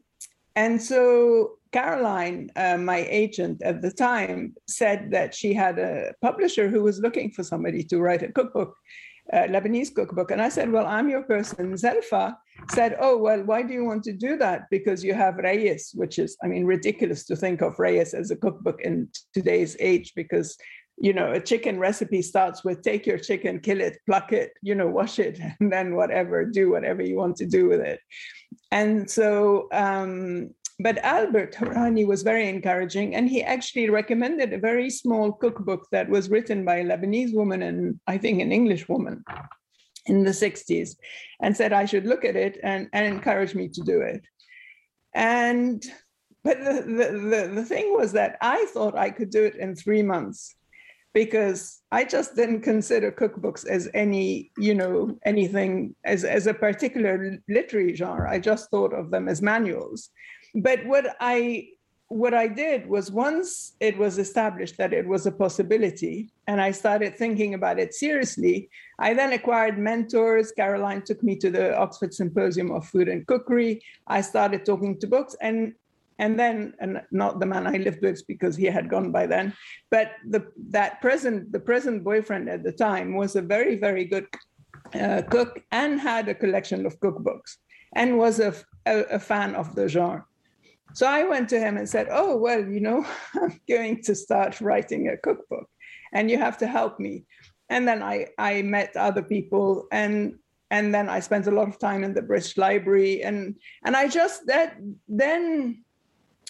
and 0.55 0.83
so 0.83 1.59
Caroline, 1.73 2.51
uh, 2.57 2.77
my 2.77 3.07
agent 3.09 3.63
at 3.63 3.81
the 3.81 3.91
time, 3.91 4.55
said 4.69 5.11
that 5.11 5.35
she 5.35 5.55
had 5.55 5.79
a 5.79 6.13
publisher 6.21 6.69
who 6.69 6.83
was 6.83 7.01
looking 7.01 7.31
for 7.31 7.43
somebody 7.43 7.83
to 7.85 8.01
write 8.01 8.23
a 8.23 8.31
cookbook, 8.31 8.75
a 9.33 9.49
Lebanese 9.49 9.95
cookbook. 9.95 10.31
And 10.31 10.43
I 10.43 10.51
said, 10.51 10.71
Well, 10.71 10.87
I'm 10.87 11.09
your 11.09 11.23
person. 11.23 11.73
Zelfa 11.75 12.35
said, 12.71 12.97
Oh, 13.01 13.17
well, 13.17 13.43
why 13.43 13.63
do 13.63 13.73
you 13.73 13.85
want 13.85 14.05
to 14.05 14.13
do 14.13 14.37
that? 14.37 14.69
Because 14.71 15.03
you 15.03 15.15
have 15.15 15.35
Rayess, 15.37 15.95
which 15.95 16.19
is, 16.19 16.37
I 16.43 16.47
mean, 16.47 16.67
ridiculous 16.67 17.25
to 17.27 17.37
think 17.37 17.63
of 17.63 17.79
Rayess 17.79 18.13
as 18.13 18.31
a 18.31 18.37
cookbook 18.37 18.83
in 18.83 19.09
today's 19.35 19.77
age 19.81 20.13
because 20.15 20.57
you 20.99 21.13
know, 21.13 21.33
a 21.33 21.41
chicken 21.41 21.79
recipe 21.79 22.23
starts 22.23 22.65
with 22.65 22.83
take 22.83 23.07
your 23.07 23.19
chicken, 23.19 23.59
kill 23.61 23.81
it, 23.81 23.99
pluck 24.07 24.33
it, 24.33 24.53
you 24.63 24.75
know, 24.75 24.87
wash 24.87 25.19
it, 25.19 25.39
and 25.61 25.73
then 25.73 25.97
whatever, 25.97 26.45
do 26.45 26.71
whatever 26.71 27.03
you 27.03 27.17
want 27.17 27.37
to 27.37 27.47
do 27.47 27.69
with 27.69 27.81
it. 27.81 27.99
And 28.71 29.11
so 29.11 29.69
um, 29.73 30.51
but 30.83 30.99
Albert 30.99 31.55
Hourani 31.55 32.07
was 32.07 32.23
very 32.23 32.49
encouraging, 32.49 33.15
and 33.15 33.29
he 33.29 33.43
actually 33.43 33.91
recommended 33.91 34.53
a 34.53 34.59
very 34.59 34.91
small 34.91 35.33
cookbook 35.33 35.87
that 35.93 36.09
was 36.09 36.31
written 36.31 36.65
by 36.65 36.77
a 36.77 36.85
Lebanese 36.85 37.35
woman 37.35 37.63
and 37.63 38.01
I 38.07 38.19
think 38.19 38.41
an 38.41 38.53
English 38.53 38.89
woman 38.89 39.25
in 40.07 40.25
the 40.25 40.31
60s, 40.31 40.97
and 41.41 41.57
said 41.57 41.73
I 41.73 41.85
should 41.85 42.07
look 42.07 42.25
at 42.25 42.37
it 42.37 42.59
and, 42.63 42.89
and 42.93 43.07
encourage 43.07 43.55
me 43.55 43.69
to 43.69 43.81
do 43.83 44.01
it. 44.01 44.23
And 45.15 45.85
but 46.45 46.59
the, 46.59 46.83
the, 46.83 47.19
the, 47.19 47.53
the 47.55 47.65
thing 47.65 47.95
was 47.97 48.13
that 48.13 48.37
I 48.41 48.67
thought 48.73 48.99
I 48.99 49.11
could 49.11 49.31
do 49.31 49.45
it 49.45 49.55
in 49.57 49.77
three 49.77 50.03
months 50.03 50.57
because 51.15 51.83
I 51.93 52.05
just 52.05 52.35
didn't 52.35 52.63
consider 52.63 53.13
cookbooks 53.13 53.67
as 53.67 53.89
any, 53.95 54.51
you 54.57 54.75
know, 54.75 55.19
anything 55.25 55.95
as, 56.05 56.25
as 56.25 56.47
a 56.47 56.55
particular 56.55 57.39
literary 57.49 57.95
genre. 57.95 58.31
I 58.31 58.39
just 58.39 58.71
thought 58.71 58.95
of 58.95 59.11
them 59.11 59.29
as 59.29 59.43
manuals. 59.43 60.11
But 60.55 60.85
what 60.87 61.17
I 61.21 61.69
what 62.09 62.35
I 62.35 62.47
did 62.47 62.87
was 62.87 63.11
once 63.11 63.73
it 63.81 63.97
was 63.97 64.19
established 64.19 64.77
that 64.77 64.93
it 64.93 65.07
was 65.07 65.25
a 65.25 65.33
possibility, 65.33 66.31
and 66.47 66.61
I 66.61 66.71
started 66.71 67.17
thinking 67.17 67.55
about 67.55 67.79
it 67.79 67.95
seriously, 67.95 68.69
I 68.99 69.15
then 69.15 69.33
acquired 69.33 69.79
mentors. 69.79 70.53
Caroline 70.53 71.03
took 71.03 71.23
me 71.23 71.37
to 71.37 71.51
the 71.51 71.75
Oxford 71.75 72.13
Symposium 72.13 72.71
of 72.71 72.87
Food 72.87 73.09
and 73.09 73.27
Cookery. 73.27 73.83
I 74.07 74.21
started 74.21 74.67
talking 74.67 74.99
to 75.01 75.07
books, 75.07 75.35
and 75.41 75.73
and 76.19 76.39
then 76.39 76.75
and 76.81 77.03
not 77.11 77.41
the 77.41 77.47
man 77.47 77.67
I 77.67 77.79
lived 77.79 78.03
with 78.03 78.27
because 78.27 78.57
he 78.57 78.67
had 78.67 78.91
gone 78.91 79.11
by 79.11 79.27
then, 79.27 79.55
but 79.91 80.13
the 80.29 80.47
that 80.69 81.01
present 81.01 81.51
the 81.51 81.61
present 81.61 82.05
boyfriend 82.05 82.49
at 82.51 82.63
the 82.63 82.73
time 82.73 83.17
was 83.17 83.37
a 83.37 83.43
very 83.43 83.77
very 83.77 84.05
good 84.05 84.27
uh, 84.95 85.23
cook 85.31 85.63
and 85.73 85.99
had 85.99 86.29
a 86.29 86.35
collection 86.35 86.85
of 86.85 87.01
cookbooks 87.01 87.57
and 87.95 88.19
was 88.19 88.39
a, 88.41 88.55
a, 88.87 89.01
a 89.17 89.19
fan 89.19 89.55
of 89.55 89.75
the 89.75 89.89
genre. 89.89 90.25
So 90.95 91.07
I 91.07 91.25
went 91.25 91.49
to 91.51 91.59
him 91.59 91.77
and 91.77 91.89
said, 91.89 92.09
Oh, 92.11 92.37
well, 92.37 92.65
you 92.65 92.81
know, 92.81 93.07
I'm 93.35 93.61
going 93.69 94.03
to 94.03 94.15
start 94.15 94.61
writing 94.61 95.09
a 95.09 95.17
cookbook 95.17 95.69
and 96.13 96.31
you 96.31 96.39
have 96.39 96.59
to 96.59 96.67
help 96.67 97.01
me. 97.01 97.25
And 97.69 97.89
then 97.89 98.03
I, 98.03 98.29
I 98.39 98.63
met 98.63 98.97
other 98.97 99.23
people 99.23 99.87
and 99.93 100.39
and 100.71 100.95
then 100.95 101.11
I 101.11 101.21
spent 101.21 101.47
a 101.47 101.51
lot 101.51 101.69
of 101.69 101.79
time 101.79 102.03
in 102.03 102.15
the 102.15 102.23
British 102.23 102.57
Library 102.57 103.23
and 103.23 103.57
and 103.85 103.95
I 103.95 104.09
just 104.09 104.47
that 104.47 104.79
then 105.07 105.85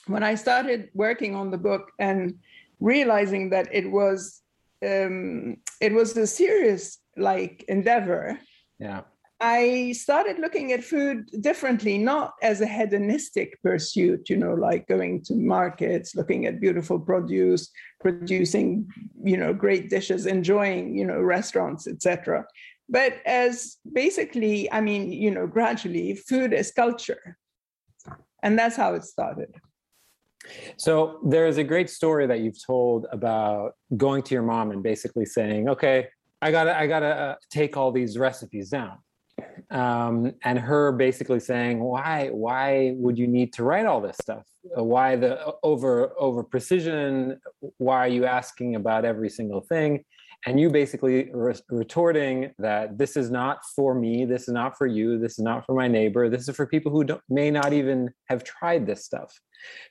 when 0.06 0.22
I 0.22 0.34
started 0.37 0.90
working 0.94 1.34
on 1.34 1.50
the 1.50 1.58
book 1.58 1.90
and 1.99 2.38
realizing 2.80 3.50
that 3.50 3.68
it 3.72 3.90
was 3.90 4.42
um, 4.84 5.56
it 5.80 5.92
was 5.92 6.16
a 6.16 6.26
serious 6.26 6.99
like 7.16 7.64
endeavor. 7.68 8.38
Yeah. 8.78 9.02
I 9.44 9.90
started 9.90 10.38
looking 10.38 10.72
at 10.72 10.84
food 10.84 11.28
differently, 11.40 11.99
not 11.99 12.34
as 12.42 12.61
a 12.61 12.66
hedonistic 12.66 13.61
pursuit, 13.61 14.30
you 14.30 14.37
know, 14.37 14.54
like 14.54 14.87
going 14.87 15.25
to 15.25 15.34
markets, 15.34 16.14
looking 16.14 16.46
at 16.46 16.61
beautiful 16.61 17.00
produce, 17.00 17.68
producing, 18.00 18.88
you 19.25 19.37
know, 19.37 19.52
great 19.52 19.90
dishes, 19.90 20.26
enjoying, 20.26 20.96
you 20.96 21.04
know, 21.04 21.20
restaurants, 21.20 21.88
etc. 21.88 22.46
But 22.88 23.14
as 23.26 23.78
basically, 23.92 24.70
I 24.70 24.80
mean, 24.80 25.11
you 25.11 25.32
know, 25.32 25.49
gradually, 25.49 26.14
food 26.14 26.52
is 26.52 26.70
culture. 26.70 27.37
And 28.44 28.56
that's 28.56 28.76
how 28.76 28.94
it 28.94 29.02
started. 29.02 29.52
So 30.76 31.18
there 31.25 31.49
is 31.49 31.58
a 31.58 31.64
great 31.64 31.90
story 31.90 32.28
that 32.28 32.40
you've 32.40 32.64
told 32.64 33.06
about 33.11 33.72
going 33.96 34.22
to 34.22 34.34
your 34.34 34.44
mom 34.44 34.70
and 34.70 34.84
basically 34.84 35.26
saying, 35.26 35.68
"Okay, 35.68 36.08
I 36.40 36.52
gotta, 36.52 36.78
I 36.78 36.87
gotta 36.87 37.06
uh, 37.06 37.34
take 37.50 37.76
all 37.76 37.90
these 37.90 38.16
recipes 38.16 38.68
down." 38.68 38.99
Um, 39.70 40.32
and 40.44 40.58
her 40.58 40.92
basically 40.92 41.40
saying 41.40 41.80
why 41.80 42.28
why 42.28 42.94
would 42.96 43.18
you 43.18 43.26
need 43.26 43.52
to 43.54 43.64
write 43.64 43.87
all 43.87 44.00
this 44.00 44.16
stuff? 44.20 44.44
Why 44.62 45.16
the 45.16 45.54
over 45.62 46.12
over 46.18 46.42
precision? 46.42 47.40
Why 47.78 47.99
are 47.99 48.08
you 48.08 48.25
asking 48.25 48.76
about 48.76 49.04
every 49.04 49.30
single 49.30 49.61
thing? 49.61 50.04
And 50.44 50.58
you 50.58 50.70
basically 50.70 51.30
re- 51.32 51.54
retorting 51.70 52.52
that 52.58 52.99
this 52.99 53.16
is 53.16 53.30
not 53.30 53.58
for 53.76 53.94
me 53.94 54.25
this 54.25 54.42
is 54.42 54.54
not 54.54 54.76
for 54.76 54.87
you 54.87 55.18
this 55.18 55.32
is 55.32 55.44
not 55.44 55.64
for 55.64 55.75
my 55.75 55.87
neighbor 55.87 56.28
this 56.28 56.49
is 56.49 56.56
for 56.56 56.66
people 56.66 56.90
who 56.90 57.06
may 57.28 57.50
not 57.50 57.72
even 57.72 58.11
have 58.28 58.42
tried 58.42 58.87
this 58.87 59.04
stuff. 59.04 59.32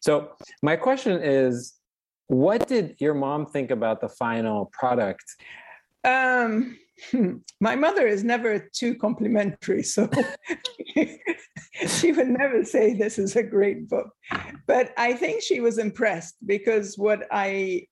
So 0.01 0.31
my 0.61 0.75
question 0.75 1.21
is 1.21 1.75
what 2.27 2.67
did 2.67 2.95
your 2.99 3.13
mom 3.13 3.45
think 3.45 3.71
about 3.71 3.99
the 3.99 4.09
final 4.09 4.69
product 4.73 5.23
um 6.03 6.77
my 7.59 7.75
mother 7.75 8.07
is 8.07 8.23
never 8.23 8.59
too 8.59 8.95
complimentary, 8.95 9.83
so 9.83 10.09
she 11.87 12.11
would 12.11 12.29
never 12.29 12.63
say 12.63 12.93
this 12.93 13.17
is 13.17 13.35
a 13.35 13.43
great 13.43 13.89
book. 13.89 14.09
But 14.67 14.93
I 14.97 15.13
think 15.13 15.41
she 15.41 15.59
was 15.59 15.77
impressed 15.77 16.35
because 16.45 16.97
what 16.97 17.27
I 17.31 17.87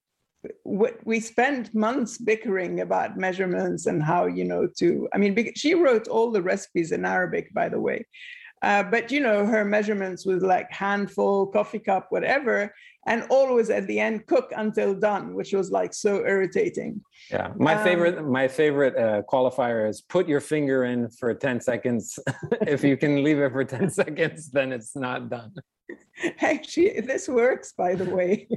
what 0.64 0.96
we 1.06 1.20
spent 1.20 1.74
months 1.76 2.18
bickering 2.18 2.80
about 2.80 3.18
measurements 3.18 3.88
and 3.88 4.02
how 4.02 4.26
you 4.26 4.46
know 4.46 4.66
to 4.78 5.06
i 5.14 5.18
mean 5.18 5.36
she 5.54 5.74
wrote 5.74 6.08
all 6.08 6.32
the 6.32 6.42
recipes 6.42 6.94
in 6.94 7.04
arabic 7.04 7.54
by 7.54 7.68
the 7.68 7.78
way 7.78 8.06
uh, 8.62 8.82
but 8.84 9.12
you 9.12 9.20
know 9.20 9.46
her 9.46 9.66
measurements 9.66 10.26
was 10.26 10.42
like 10.42 10.72
handful 10.72 11.46
coffee 11.48 11.78
cup 11.78 12.08
whatever 12.10 12.74
and 13.08 13.24
always 13.30 13.70
at 13.70 13.88
the 13.88 14.00
end 14.00 14.26
cook 14.28 14.52
until 14.56 14.94
done 14.94 15.34
which 15.34 15.54
was 15.54 15.72
like 15.72 15.94
so 15.94 16.26
irritating. 16.26 17.02
Yeah. 17.32 17.52
My 17.58 17.76
um, 17.76 17.84
favorite 17.84 18.26
my 18.26 18.48
favorite 18.48 18.96
uh, 18.98 19.22
qualifier 19.24 19.88
is 19.88 20.02
put 20.02 20.28
your 20.28 20.42
finger 20.42 20.86
in 20.86 21.10
for 21.10 21.34
10 21.34 21.62
seconds. 21.62 22.20
If 22.62 22.84
you 22.84 22.98
can 22.98 23.24
leave 23.24 23.40
it 23.40 23.52
for 23.52 23.64
10 23.64 23.90
seconds 24.02 24.52
then 24.52 24.72
it's 24.72 24.96
not 24.96 25.30
done. 25.30 25.54
Actually 26.42 27.02
this 27.02 27.28
works 27.28 27.74
by 27.74 27.96
the 27.96 28.10
way 28.10 28.48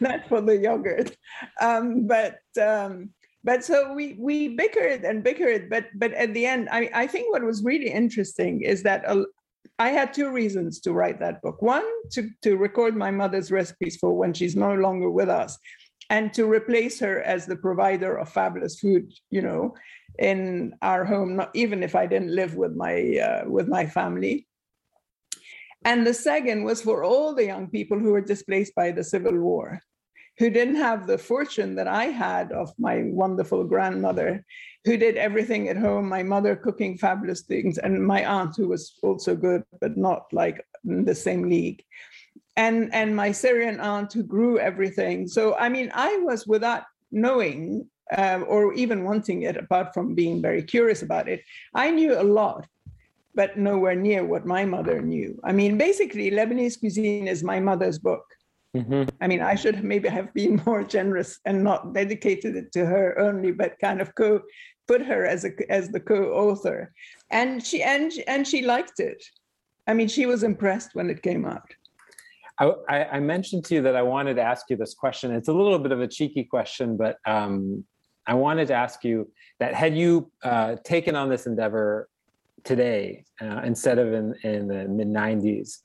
not 0.00 0.28
for 0.28 0.40
the 0.40 0.56
yogurt. 0.56 1.16
Um, 1.60 2.06
but 2.06 2.38
um, 2.60 3.10
but 3.44 3.64
so 3.64 3.92
we 3.92 4.16
we 4.18 4.56
bickered 4.56 5.04
and 5.04 5.24
bickered 5.24 5.68
but 5.68 5.86
but 5.94 6.12
at 6.12 6.32
the 6.34 6.46
end 6.46 6.68
i 6.70 6.88
i 6.94 7.06
think 7.06 7.32
what 7.32 7.42
was 7.42 7.64
really 7.64 7.90
interesting 7.90 8.62
is 8.62 8.82
that 8.82 9.02
a, 9.06 9.24
I 9.78 9.90
had 9.90 10.12
two 10.12 10.30
reasons 10.30 10.80
to 10.80 10.92
write 10.92 11.18
that 11.20 11.42
book. 11.42 11.62
One, 11.62 11.84
to, 12.12 12.28
to 12.42 12.56
record 12.56 12.96
my 12.96 13.10
mother's 13.10 13.50
recipes 13.50 13.96
for 13.96 14.12
when 14.12 14.32
she's 14.32 14.56
no 14.56 14.74
longer 14.74 15.10
with 15.10 15.28
us, 15.28 15.58
and 16.10 16.32
to 16.34 16.46
replace 16.46 17.00
her 17.00 17.22
as 17.22 17.46
the 17.46 17.56
provider 17.56 18.16
of 18.16 18.28
fabulous 18.28 18.78
food, 18.78 19.12
you 19.30 19.42
know, 19.42 19.74
in 20.18 20.74
our 20.82 21.04
home, 21.04 21.36
not, 21.36 21.50
even 21.54 21.82
if 21.82 21.94
I 21.94 22.06
didn't 22.06 22.34
live 22.34 22.54
with 22.54 22.74
my 22.76 23.16
uh, 23.16 23.48
with 23.48 23.68
my 23.68 23.86
family. 23.86 24.46
And 25.84 26.06
the 26.06 26.14
second 26.14 26.64
was 26.64 26.82
for 26.82 27.02
all 27.02 27.34
the 27.34 27.46
young 27.46 27.68
people 27.68 27.98
who 27.98 28.12
were 28.12 28.20
displaced 28.20 28.74
by 28.74 28.92
the 28.92 29.02
Civil 29.02 29.38
War, 29.38 29.80
who 30.38 30.50
didn't 30.50 30.76
have 30.76 31.06
the 31.06 31.18
fortune 31.18 31.74
that 31.76 31.88
I 31.88 32.06
had 32.06 32.52
of 32.52 32.72
my 32.78 33.02
wonderful 33.04 33.64
grandmother 33.64 34.44
who 34.84 34.96
did 34.96 35.16
everything 35.16 35.68
at 35.68 35.76
home, 35.76 36.08
my 36.08 36.22
mother 36.22 36.56
cooking 36.56 36.98
fabulous 36.98 37.42
things, 37.42 37.78
and 37.78 38.04
my 38.04 38.24
aunt 38.24 38.56
who 38.56 38.68
was 38.68 38.98
also 39.02 39.36
good, 39.36 39.62
but 39.80 39.96
not 39.96 40.32
like 40.32 40.64
in 40.84 41.04
the 41.04 41.14
same 41.14 41.48
league. 41.48 41.84
And, 42.56 42.92
and 42.92 43.14
my 43.14 43.32
Syrian 43.32 43.80
aunt 43.80 44.12
who 44.12 44.22
grew 44.22 44.58
everything. 44.58 45.28
So, 45.28 45.54
I 45.56 45.68
mean, 45.68 45.90
I 45.94 46.18
was 46.18 46.46
without 46.46 46.84
knowing 47.12 47.88
uh, 48.16 48.40
or 48.46 48.74
even 48.74 49.04
wanting 49.04 49.42
it, 49.42 49.56
apart 49.56 49.94
from 49.94 50.14
being 50.14 50.42
very 50.42 50.62
curious 50.62 51.02
about 51.02 51.28
it, 51.28 51.42
I 51.74 51.90
knew 51.90 52.20
a 52.20 52.22
lot, 52.22 52.66
but 53.34 53.56
nowhere 53.56 53.94
near 53.94 54.24
what 54.24 54.44
my 54.46 54.64
mother 54.64 55.00
knew. 55.00 55.40
I 55.44 55.52
mean, 55.52 55.78
basically, 55.78 56.30
Lebanese 56.30 56.78
cuisine 56.78 57.28
is 57.28 57.42
my 57.42 57.60
mother's 57.60 57.98
book. 57.98 58.24
Mm-hmm. 58.76 59.10
I 59.20 59.26
mean, 59.26 59.42
I 59.42 59.54
should 59.54 59.84
maybe 59.84 60.08
have 60.08 60.32
been 60.32 60.62
more 60.66 60.82
generous 60.82 61.38
and 61.44 61.62
not 61.62 61.92
dedicated 61.92 62.56
it 62.56 62.72
to 62.72 62.86
her 62.86 63.18
only, 63.18 63.52
but 63.52 63.78
kind 63.80 64.00
of 64.00 64.14
co 64.14 64.40
put 64.88 65.02
her 65.02 65.24
as 65.26 65.44
a 65.44 65.50
as 65.70 65.90
the 65.90 66.00
co-author, 66.00 66.92
and 67.30 67.64
she 67.64 67.82
and 67.82 68.12
and 68.26 68.46
she 68.46 68.62
liked 68.62 68.98
it. 68.98 69.22
I 69.86 69.94
mean, 69.94 70.08
she 70.08 70.26
was 70.26 70.42
impressed 70.42 70.94
when 70.94 71.10
it 71.10 71.22
came 71.22 71.44
out. 71.44 71.68
I, 72.58 73.04
I, 73.04 73.18
mentioned 73.18 73.64
to 73.64 73.74
you 73.74 73.82
that 73.82 73.96
I 73.96 74.02
wanted 74.02 74.34
to 74.34 74.42
ask 74.42 74.66
you 74.70 74.76
this 74.76 74.94
question. 74.94 75.32
It's 75.32 75.48
a 75.48 75.52
little 75.52 75.80
bit 75.80 75.90
of 75.90 76.00
a 76.00 76.06
cheeky 76.06 76.44
question, 76.44 76.96
but 76.96 77.16
um, 77.26 77.84
I 78.26 78.34
wanted 78.34 78.68
to 78.68 78.74
ask 78.74 79.02
you 79.02 79.32
that 79.58 79.74
had 79.74 79.96
you 79.96 80.30
uh, 80.44 80.76
taken 80.84 81.16
on 81.16 81.28
this 81.28 81.46
endeavor 81.46 82.08
today 82.62 83.24
uh, 83.40 83.62
instead 83.64 83.98
of 83.98 84.12
in, 84.12 84.34
in 84.44 84.68
the 84.68 84.86
mid 84.86 85.08
90s, 85.08 85.78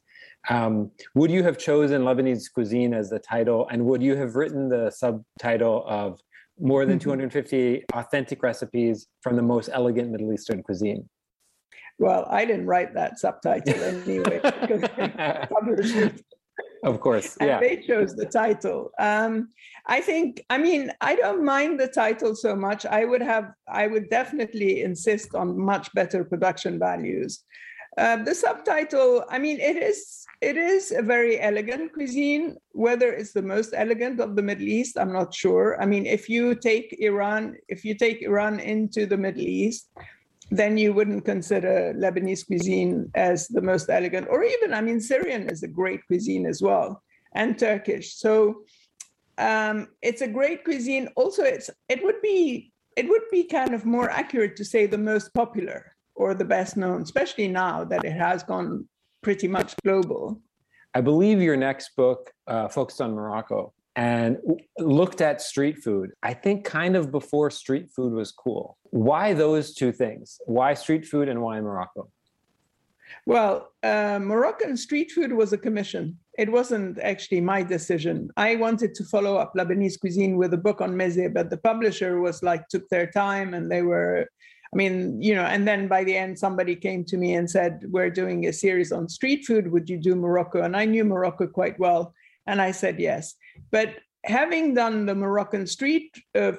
um, 0.49 0.91
would 1.15 1.31
you 1.31 1.43
have 1.43 1.57
chosen 1.57 2.03
Lebanese 2.03 2.51
cuisine 2.51 2.93
as 2.93 3.09
the 3.09 3.19
title? 3.19 3.67
And 3.71 3.85
would 3.85 4.01
you 4.01 4.15
have 4.15 4.35
written 4.35 4.69
the 4.69 4.89
subtitle 4.89 5.83
of 5.87 6.19
more 6.59 6.85
than 6.85 6.97
mm-hmm. 6.97 7.09
250 7.09 7.85
authentic 7.93 8.41
recipes 8.41 9.07
from 9.21 9.35
the 9.35 9.41
most 9.41 9.69
elegant 9.71 10.11
Middle 10.11 10.33
Eastern 10.33 10.63
cuisine. 10.63 11.07
Well, 11.99 12.27
I 12.29 12.45
didn't 12.45 12.67
write 12.67 12.93
that 12.93 13.19
subtitle 13.19 13.83
anyway 13.83 14.39
because. 14.43 16.11
Of 16.83 16.99
course, 16.99 17.35
yeah. 17.41 17.57
And 17.57 17.65
they 17.65 17.77
chose 17.77 18.15
the 18.15 18.25
title. 18.25 18.91
Um, 18.99 19.49
I 19.87 19.99
think, 19.99 20.43
I 20.49 20.59
mean, 20.59 20.91
I 21.01 21.15
don't 21.15 21.43
mind 21.43 21.79
the 21.79 21.87
title 21.87 22.35
so 22.35 22.55
much. 22.55 22.85
I 22.85 23.03
would 23.03 23.21
have, 23.21 23.51
I 23.67 23.87
would 23.87 24.09
definitely 24.09 24.83
insist 24.83 25.33
on 25.33 25.59
much 25.59 25.91
better 25.93 26.23
production 26.23 26.77
values. 26.77 27.43
Uh, 27.97 28.17
the 28.23 28.35
subtitle, 28.35 29.25
I 29.29 29.39
mean, 29.39 29.59
it 29.59 29.75
is 29.75 30.23
it 30.39 30.55
is 30.55 30.91
a 30.91 31.01
very 31.01 31.39
elegant 31.39 31.93
cuisine. 31.93 32.57
Whether 32.73 33.11
it's 33.11 33.33
the 33.33 33.41
most 33.41 33.73
elegant 33.75 34.19
of 34.19 34.35
the 34.35 34.43
Middle 34.43 34.67
East, 34.67 34.99
I'm 34.99 35.11
not 35.11 35.33
sure. 35.33 35.81
I 35.81 35.85
mean, 35.87 36.05
if 36.05 36.29
you 36.29 36.53
take 36.53 36.95
Iran, 36.99 37.55
if 37.67 37.83
you 37.83 37.95
take 37.95 38.21
Iran 38.21 38.59
into 38.59 39.07
the 39.07 39.17
Middle 39.17 39.41
East, 39.41 39.89
then 40.51 40.77
you 40.77 40.93
wouldn't 40.93 41.25
consider 41.25 41.93
Lebanese 41.97 42.45
cuisine 42.45 43.09
as 43.15 43.47
the 43.47 43.61
most 43.61 43.89
elegant, 43.89 44.27
or 44.29 44.43
even, 44.43 44.73
I 44.73 44.81
mean, 44.81 45.01
Syrian 45.01 45.49
is 45.49 45.63
a 45.63 45.67
great 45.67 46.05
cuisine 46.07 46.45
as 46.45 46.61
well, 46.61 47.03
and 47.33 47.57
Turkish. 47.57 48.15
So 48.15 48.61
um, 49.39 49.87
it's 50.03 50.21
a 50.21 50.27
great 50.27 50.63
cuisine. 50.63 51.09
Also, 51.15 51.43
it's 51.43 51.69
it 51.89 52.03
would 52.03 52.21
be 52.21 52.71
it 52.95 53.09
would 53.09 53.27
be 53.31 53.43
kind 53.43 53.73
of 53.73 53.85
more 53.85 54.09
accurate 54.09 54.55
to 54.57 54.65
say 54.65 54.85
the 54.85 54.97
most 54.97 55.33
popular 55.33 55.96
or 56.17 56.33
the 56.33 56.45
best 56.45 56.75
known, 56.75 57.03
especially 57.03 57.47
now 57.47 57.83
that 57.85 58.03
it 58.03 58.11
has 58.11 58.43
gone 58.43 58.87
pretty 59.21 59.47
much 59.47 59.73
global. 59.83 60.41
I 60.93 61.01
believe 61.01 61.41
your 61.41 61.57
next 61.57 61.95
book 61.95 62.31
uh, 62.47 62.67
focused 62.67 63.01
on 63.01 63.13
Morocco 63.13 63.73
and 63.95 64.37
looked 64.79 65.21
at 65.21 65.41
street 65.41 65.77
food. 65.77 66.11
I 66.23 66.33
think 66.33 66.65
kind 66.65 66.95
of 66.95 67.11
before 67.11 67.49
street 67.51 67.89
food 67.95 68.13
was 68.13 68.31
cool. 68.31 68.77
Why 68.83 69.33
those 69.33 69.73
two 69.73 69.91
things? 69.91 70.39
Why 70.45 70.73
street 70.73 71.05
food 71.05 71.29
and 71.29 71.41
why 71.41 71.59
Morocco? 71.61 72.09
Well, 73.25 73.71
uh, 73.83 74.19
Moroccan 74.21 74.75
street 74.75 75.11
food 75.11 75.33
was 75.33 75.53
a 75.53 75.57
commission. 75.57 76.17
It 76.37 76.51
wasn't 76.51 76.99
actually 76.99 77.41
my 77.41 77.63
decision. 77.63 78.29
I 78.37 78.55
wanted 78.55 78.93
to 78.95 79.03
follow 79.05 79.37
up 79.37 79.53
Lebanese 79.55 79.99
cuisine 79.99 80.37
with 80.37 80.53
a 80.53 80.57
book 80.57 80.81
on 80.81 80.93
meze, 80.93 81.33
but 81.33 81.49
the 81.49 81.57
publisher 81.57 82.19
was 82.19 82.43
like, 82.43 82.67
took 82.67 82.87
their 82.89 83.07
time 83.07 83.53
and 83.53 83.71
they 83.71 83.81
were 83.81 84.27
I 84.73 84.75
mean, 84.75 85.21
you 85.21 85.33
know, 85.33 85.43
and 85.45 85.67
then 85.67 85.87
by 85.87 86.03
the 86.03 86.15
end, 86.15 86.37
somebody 86.37 86.75
came 86.75 87.05
to 87.05 87.17
me 87.17 87.35
and 87.35 87.49
said, 87.49 87.83
We're 87.89 88.09
doing 88.09 88.45
a 88.45 88.53
series 88.53 88.91
on 88.91 89.07
street 89.07 89.45
food. 89.45 89.71
Would 89.71 89.89
you 89.89 89.97
do 89.97 90.15
Morocco? 90.15 90.61
And 90.61 90.75
I 90.75 90.85
knew 90.85 91.05
Morocco 91.05 91.47
quite 91.47 91.79
well. 91.79 92.13
And 92.45 92.61
I 92.61 92.71
said 92.71 92.99
yes. 92.99 93.35
But 93.71 93.95
having 94.25 94.73
done 94.73 95.05
the 95.05 95.15
Moroccan 95.15 95.67
street 95.67 96.13
uh, 96.35 96.53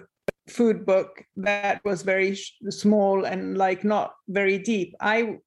food 0.48 0.86
book, 0.86 1.22
that 1.36 1.80
was 1.84 2.02
very 2.02 2.34
sh- 2.34 2.54
small 2.70 3.24
and 3.24 3.58
like 3.58 3.84
not 3.84 4.14
very 4.28 4.58
deep. 4.58 4.94
I 5.00 5.38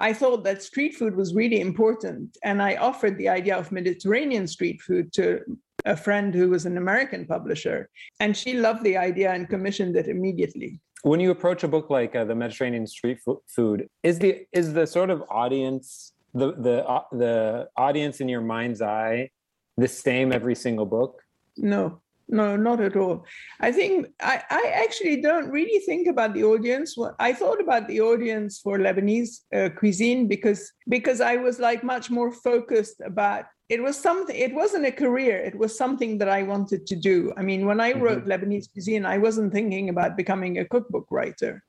I 0.00 0.14
thought 0.14 0.44
that 0.44 0.62
street 0.62 0.94
food 0.94 1.14
was 1.14 1.34
really 1.34 1.60
important. 1.60 2.38
And 2.42 2.62
I 2.62 2.76
offered 2.76 3.18
the 3.18 3.28
idea 3.28 3.56
of 3.56 3.70
Mediterranean 3.70 4.46
street 4.46 4.80
food 4.80 5.12
to 5.12 5.40
a 5.84 5.94
friend 5.94 6.34
who 6.34 6.48
was 6.48 6.64
an 6.64 6.78
American 6.78 7.26
publisher. 7.26 7.90
And 8.18 8.34
she 8.34 8.54
loved 8.54 8.82
the 8.82 8.96
idea 8.96 9.30
and 9.32 9.48
commissioned 9.48 9.96
it 9.96 10.08
immediately 10.08 10.80
when 11.02 11.20
you 11.20 11.30
approach 11.30 11.64
a 11.64 11.68
book 11.68 11.90
like 11.90 12.14
uh, 12.14 12.24
the 12.24 12.34
Mediterranean 12.34 12.86
street 12.86 13.18
food, 13.46 13.88
is 14.02 14.18
the 14.18 14.46
is 14.52 14.72
the 14.72 14.86
sort 14.86 15.10
of 15.10 15.22
audience 15.30 16.12
the 16.34 16.52
the 16.52 16.86
uh, 16.86 17.02
the 17.12 17.68
audience 17.76 18.20
in 18.20 18.28
your 18.28 18.40
mind's 18.40 18.82
eye 18.82 19.30
the 19.76 19.88
same 19.88 20.32
every 20.32 20.54
single 20.54 20.86
book? 20.86 21.22
No, 21.56 22.00
no, 22.30 22.56
not 22.56 22.80
at 22.80 22.96
all. 22.96 23.26
I 23.60 23.72
think 23.72 24.06
I, 24.20 24.42
I 24.50 24.72
actually 24.74 25.20
don't 25.20 25.50
really 25.50 25.80
think 25.80 26.06
about 26.06 26.32
the 26.34 26.44
audience. 26.44 26.96
I 27.18 27.32
thought 27.32 27.60
about 27.60 27.88
the 27.88 28.00
audience 28.00 28.60
for 28.60 28.78
Lebanese 28.78 29.40
uh, 29.54 29.68
cuisine 29.70 30.28
because 30.28 30.72
because 30.88 31.20
I 31.20 31.36
was 31.36 31.58
like 31.58 31.82
much 31.82 32.10
more 32.10 32.32
focused 32.32 33.00
about 33.04 33.46
it 33.68 33.80
was 33.80 33.96
something 33.96 34.36
it 34.36 34.52
wasn't 34.52 34.84
a 34.84 34.90
career 34.90 35.36
it 35.38 35.56
was 35.56 35.78
something 35.78 36.18
that 36.18 36.28
i 36.28 36.42
wanted 36.42 36.86
to 36.88 36.96
do 36.96 37.32
i 37.36 37.42
mean 37.42 37.66
when 37.66 37.80
i 37.80 37.92
wrote 37.92 38.24
mm-hmm. 38.24 38.32
lebanese 38.32 38.70
cuisine 38.72 39.06
i 39.06 39.16
wasn't 39.16 39.52
thinking 39.52 39.88
about 39.88 40.16
becoming 40.16 40.58
a 40.58 40.64
cookbook 40.64 41.06
writer 41.12 41.62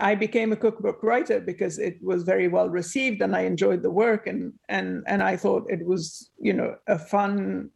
i 0.00 0.14
became 0.14 0.52
a 0.52 0.56
cookbook 0.64 1.02
writer 1.02 1.40
because 1.40 1.78
it 1.78 1.96
was 2.02 2.24
very 2.24 2.46
well 2.46 2.68
received 2.68 3.22
and 3.22 3.34
i 3.34 3.40
enjoyed 3.40 3.82
the 3.82 3.90
work 3.90 4.26
and 4.26 4.52
and 4.68 5.02
and 5.06 5.22
i 5.22 5.34
thought 5.34 5.64
it 5.70 5.82
was 5.82 6.30
you 6.38 6.52
know 6.52 6.76
a 6.88 6.98
fun 6.98 7.70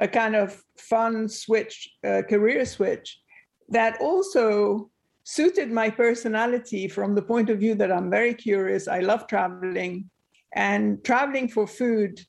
a 0.00 0.08
kind 0.08 0.34
of 0.34 0.62
fun 0.78 1.28
switch 1.28 1.88
uh, 2.04 2.22
career 2.28 2.64
switch 2.64 3.20
that 3.68 4.00
also 4.00 4.90
suited 5.24 5.70
my 5.70 5.88
personality 5.88 6.88
from 6.88 7.14
the 7.14 7.22
point 7.22 7.50
of 7.50 7.58
view 7.58 7.74
that 7.74 7.92
i'm 7.92 8.10
very 8.10 8.34
curious 8.34 8.88
i 8.88 9.00
love 9.00 9.26
traveling 9.26 10.08
and 10.54 11.04
traveling 11.04 11.48
for 11.48 11.66
food 11.66 12.20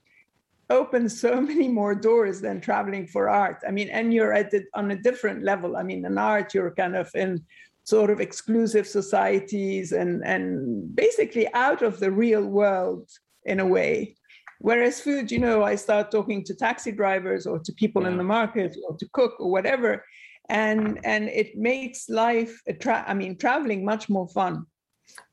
opens 0.71 1.19
so 1.19 1.39
many 1.51 1.67
more 1.67 1.93
doors 1.93 2.41
than 2.41 2.62
traveling 2.62 3.05
for 3.05 3.29
art. 3.29 3.62
I 3.67 3.71
mean, 3.71 3.89
and 3.89 4.13
you're 4.13 4.34
at 4.34 4.53
it 4.53 4.65
on 4.73 4.89
a 4.89 4.95
different 4.95 5.43
level. 5.43 5.77
I 5.77 5.84
mean, 5.84 6.05
in 6.05 6.17
art, 6.17 6.53
you're 6.53 6.71
kind 6.71 6.95
of 6.95 7.12
in 7.13 7.43
sort 7.84 8.10
of 8.10 8.21
exclusive 8.21 8.88
societies 8.88 9.91
and 9.91 10.23
and 10.23 10.95
basically 10.95 11.51
out 11.53 11.81
of 11.81 11.99
the 11.99 12.12
real 12.12 12.45
world 12.45 13.10
in 13.45 13.60
a 13.60 13.67
way. 13.67 14.15
Whereas 14.62 15.02
food, 15.02 15.32
you 15.32 15.39
know, 15.39 15.63
I 15.63 15.76
start 15.76 16.12
talking 16.12 16.43
to 16.43 16.54
taxi 16.54 16.91
drivers 16.91 17.47
or 17.47 17.58
to 17.60 17.74
people 17.74 18.04
yeah. 18.04 18.10
in 18.10 18.17
the 18.17 18.24
market 18.24 18.78
or 18.88 18.95
to 18.97 19.10
cook 19.13 19.34
or 19.39 19.50
whatever, 19.50 20.06
and 20.50 21.00
and 21.04 21.30
it 21.30 21.58
makes 21.58 22.10
life, 22.10 22.54
tra- 22.80 23.06
I 23.08 23.13
mean, 23.15 23.38
traveling 23.38 23.84
much 23.84 24.08
more 24.08 24.28
fun. 24.30 24.65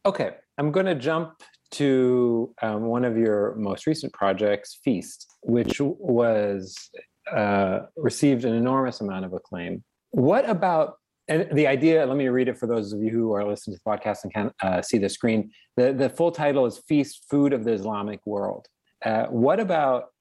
Okay, 0.07 0.31
I'm 0.57 0.73
going 0.73 0.87
to 0.87 0.95
jump 0.95 1.43
to 1.73 2.55
um, 2.63 2.85
one 2.85 3.05
of 3.05 3.19
your 3.19 3.55
most 3.57 3.87
recent 3.87 4.13
projects, 4.15 4.81
Feast, 4.83 5.27
which 5.43 5.77
was 5.81 6.75
uh, 7.31 7.81
received 7.97 8.47
an 8.47 8.55
enormous 8.55 9.03
amount 9.03 9.27
of 9.27 9.35
acclaim. 9.35 9.85
What 10.11 10.49
about 10.49 10.95
and 11.29 11.47
the 11.53 11.67
idea? 11.67 12.07
Let 12.07 12.17
me 12.17 12.29
read 12.29 12.49
it 12.49 12.57
for 12.57 12.67
those 12.67 12.95
of 12.95 13.03
you 13.03 13.11
who 13.11 13.35
are 13.35 13.47
listening 13.47 13.77
to 13.77 13.83
the 13.85 13.91
podcast 13.91 14.25
and 14.25 14.33
can't 14.33 14.53
uh, 14.63 14.81
see 14.81 14.97
the 14.97 15.11
screen. 15.11 15.51
The 15.77 15.93
the 15.93 16.09
full 16.09 16.33
title 16.33 16.65
is 16.65 16.79
Feast: 16.89 17.27
Food 17.29 17.53
of 17.53 17.65
the 17.65 17.73
Islamic 17.73 18.21
World. 18.25 18.67
Uh, 19.05 19.27
what 19.27 19.61
about 19.61 20.13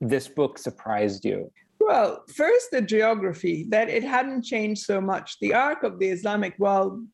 this 0.00 0.28
book 0.28 0.58
surprised 0.58 1.24
you? 1.24 1.50
Well, 1.80 2.24
first 2.34 2.70
the 2.70 2.82
geography 2.82 3.66
that 3.70 3.88
it 3.88 4.04
hadn't 4.04 4.42
changed 4.42 4.82
so 4.82 5.00
much. 5.00 5.38
The 5.40 5.54
arc 5.54 5.82
of 5.82 5.98
the 5.98 6.08
Islamic 6.08 6.58
world 6.58 7.06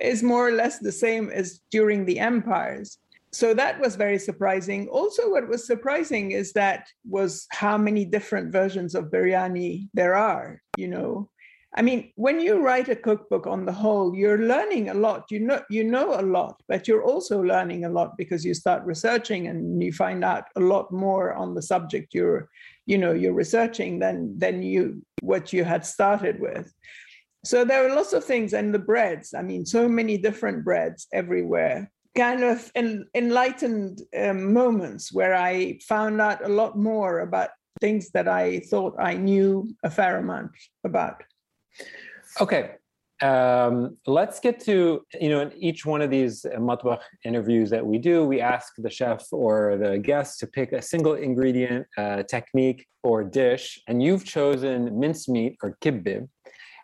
is 0.00 0.22
more 0.22 0.48
or 0.48 0.52
less 0.52 0.78
the 0.78 0.92
same 0.92 1.30
as 1.30 1.60
during 1.70 2.04
the 2.04 2.18
empires 2.18 2.98
so 3.34 3.52
that 3.54 3.80
was 3.80 3.96
very 3.96 4.18
surprising. 4.18 4.86
Also, 4.88 5.28
what 5.28 5.48
was 5.48 5.66
surprising 5.66 6.30
is 6.30 6.52
that 6.52 6.86
was 7.04 7.48
how 7.50 7.76
many 7.76 8.04
different 8.04 8.52
versions 8.52 8.94
of 8.94 9.06
biryani 9.06 9.88
there 9.92 10.14
are. 10.14 10.62
You 10.76 10.88
know, 10.88 11.30
I 11.76 11.82
mean, 11.82 12.12
when 12.14 12.40
you 12.40 12.62
write 12.62 12.88
a 12.88 12.94
cookbook 12.94 13.46
on 13.48 13.64
the 13.64 13.72
whole, 13.72 14.14
you're 14.14 14.38
learning 14.38 14.90
a 14.90 14.94
lot. 14.94 15.24
You 15.30 15.40
know, 15.40 15.60
you 15.68 15.82
know 15.82 16.20
a 16.20 16.22
lot, 16.22 16.62
but 16.68 16.86
you're 16.86 17.02
also 17.02 17.42
learning 17.42 17.84
a 17.84 17.88
lot 17.88 18.16
because 18.16 18.44
you 18.44 18.54
start 18.54 18.84
researching 18.84 19.48
and 19.48 19.82
you 19.82 19.92
find 19.92 20.24
out 20.24 20.44
a 20.54 20.60
lot 20.60 20.92
more 20.92 21.34
on 21.34 21.54
the 21.54 21.62
subject 21.62 22.14
you're, 22.14 22.48
you 22.86 22.96
know, 22.96 23.12
you're 23.12 23.32
researching 23.32 23.98
than 23.98 24.38
than 24.38 24.62
you 24.62 25.02
what 25.20 25.52
you 25.52 25.64
had 25.64 25.84
started 25.84 26.38
with. 26.38 26.72
So 27.44 27.64
there 27.64 27.84
are 27.84 27.94
lots 27.94 28.12
of 28.12 28.24
things, 28.24 28.54
and 28.54 28.72
the 28.72 28.78
breads. 28.78 29.34
I 29.34 29.42
mean, 29.42 29.66
so 29.66 29.88
many 29.88 30.16
different 30.16 30.64
breads 30.64 31.08
everywhere 31.12 31.90
kind 32.14 32.44
of 32.44 32.70
en- 32.74 33.06
enlightened 33.14 34.00
um, 34.16 34.52
moments 34.52 35.12
where 35.12 35.34
I 35.34 35.78
found 35.86 36.20
out 36.20 36.44
a 36.44 36.48
lot 36.48 36.78
more 36.78 37.20
about 37.20 37.50
things 37.80 38.10
that 38.10 38.28
I 38.28 38.60
thought 38.60 38.94
I 38.98 39.14
knew 39.14 39.74
a 39.82 39.90
fair 39.90 40.18
amount 40.18 40.52
about. 40.84 41.22
Okay. 42.40 42.72
Um, 43.22 43.96
let's 44.06 44.40
get 44.40 44.58
to, 44.64 45.02
you 45.20 45.28
know, 45.28 45.40
in 45.40 45.52
each 45.52 45.86
one 45.86 46.02
of 46.02 46.10
these 46.10 46.44
matbakh 46.58 47.00
interviews 47.24 47.70
that 47.70 47.86
we 47.86 47.96
do, 47.98 48.24
we 48.24 48.40
ask 48.40 48.74
the 48.76 48.90
chef 48.90 49.24
or 49.32 49.76
the 49.76 49.98
guest 49.98 50.40
to 50.40 50.46
pick 50.46 50.72
a 50.72 50.82
single 50.82 51.14
ingredient, 51.14 51.86
uh, 51.96 52.24
technique, 52.24 52.86
or 53.02 53.22
dish, 53.22 53.80
and 53.86 54.02
you've 54.02 54.24
chosen 54.24 54.98
mincemeat 54.98 55.56
or 55.62 55.76
kibbeh. 55.80 56.28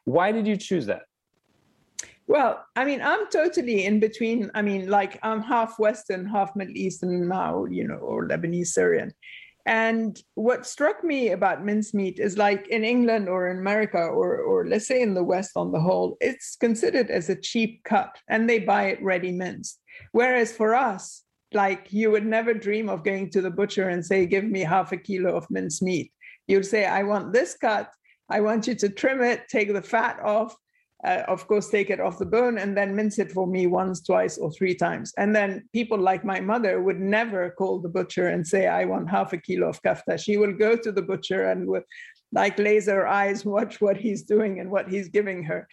Why 0.04 0.30
did 0.32 0.46
you 0.46 0.56
choose 0.56 0.86
that? 0.86 1.02
Well, 2.26 2.64
I 2.76 2.84
mean, 2.84 3.02
I'm 3.02 3.28
totally 3.28 3.84
in 3.84 3.98
between. 3.98 4.52
I 4.54 4.62
mean, 4.62 4.88
like 4.88 5.18
I'm 5.24 5.42
half 5.42 5.80
Western, 5.80 6.26
half 6.26 6.54
Middle 6.54 6.76
Eastern 6.76 7.26
now, 7.26 7.64
you 7.64 7.88
know, 7.88 7.96
or 7.96 8.28
Lebanese 8.28 8.68
Syrian. 8.68 9.12
And 9.66 10.20
what 10.34 10.66
struck 10.66 11.04
me 11.04 11.30
about 11.30 11.64
mincemeat 11.64 12.18
is 12.18 12.38
like 12.38 12.66
in 12.68 12.84
England 12.84 13.28
or 13.28 13.50
in 13.50 13.58
America 13.58 13.98
or, 13.98 14.38
or 14.38 14.66
let's 14.66 14.86
say 14.86 15.02
in 15.02 15.14
the 15.14 15.24
West 15.24 15.52
on 15.56 15.72
the 15.72 15.80
whole, 15.80 16.16
it's 16.20 16.56
considered 16.56 17.10
as 17.10 17.28
a 17.28 17.36
cheap 17.36 17.82
cut 17.84 18.16
and 18.28 18.48
they 18.48 18.58
buy 18.58 18.84
it 18.84 19.02
ready 19.02 19.32
minced. 19.32 19.80
Whereas 20.12 20.52
for 20.52 20.74
us, 20.74 21.22
like 21.52 21.92
you 21.92 22.10
would 22.10 22.26
never 22.26 22.54
dream 22.54 22.88
of 22.88 23.04
going 23.04 23.30
to 23.30 23.40
the 23.40 23.50
butcher 23.50 23.88
and 23.88 24.04
say, 24.04 24.26
give 24.26 24.44
me 24.44 24.60
half 24.60 24.92
a 24.92 24.96
kilo 24.96 25.36
of 25.36 25.50
mincemeat. 25.50 26.12
You'd 26.46 26.66
say, 26.66 26.86
I 26.86 27.02
want 27.02 27.32
this 27.32 27.56
cut. 27.56 27.92
I 28.28 28.40
want 28.40 28.66
you 28.66 28.74
to 28.76 28.88
trim 28.88 29.22
it, 29.22 29.48
take 29.48 29.72
the 29.72 29.82
fat 29.82 30.20
off, 30.20 30.54
uh, 31.04 31.22
of 31.28 31.46
course, 31.46 31.68
take 31.68 31.88
it 31.88 32.00
off 32.00 32.18
the 32.18 32.26
bone 32.26 32.58
and 32.58 32.76
then 32.76 32.94
mince 32.94 33.18
it 33.18 33.32
for 33.32 33.46
me 33.46 33.66
once, 33.66 34.02
twice, 34.02 34.36
or 34.36 34.52
three 34.52 34.74
times. 34.74 35.14
And 35.16 35.34
then 35.34 35.68
people 35.72 35.98
like 35.98 36.24
my 36.24 36.40
mother 36.40 36.82
would 36.82 37.00
never 37.00 37.50
call 37.50 37.78
the 37.78 37.88
butcher 37.88 38.28
and 38.28 38.46
say, 38.46 38.66
I 38.66 38.84
want 38.84 39.08
half 39.08 39.32
a 39.32 39.38
kilo 39.38 39.68
of 39.68 39.82
kafta. 39.82 40.18
She 40.18 40.36
will 40.36 40.52
go 40.52 40.76
to 40.76 40.92
the 40.92 41.02
butcher 41.02 41.48
and 41.48 41.66
with 41.66 41.84
like 42.32 42.58
laser 42.58 43.06
eyes 43.06 43.44
watch 43.56 43.80
what 43.80 43.96
he's 43.96 44.22
doing 44.22 44.60
and 44.60 44.70
what 44.70 44.88
he's 44.88 45.08
giving 45.08 45.42
her. 45.44 45.66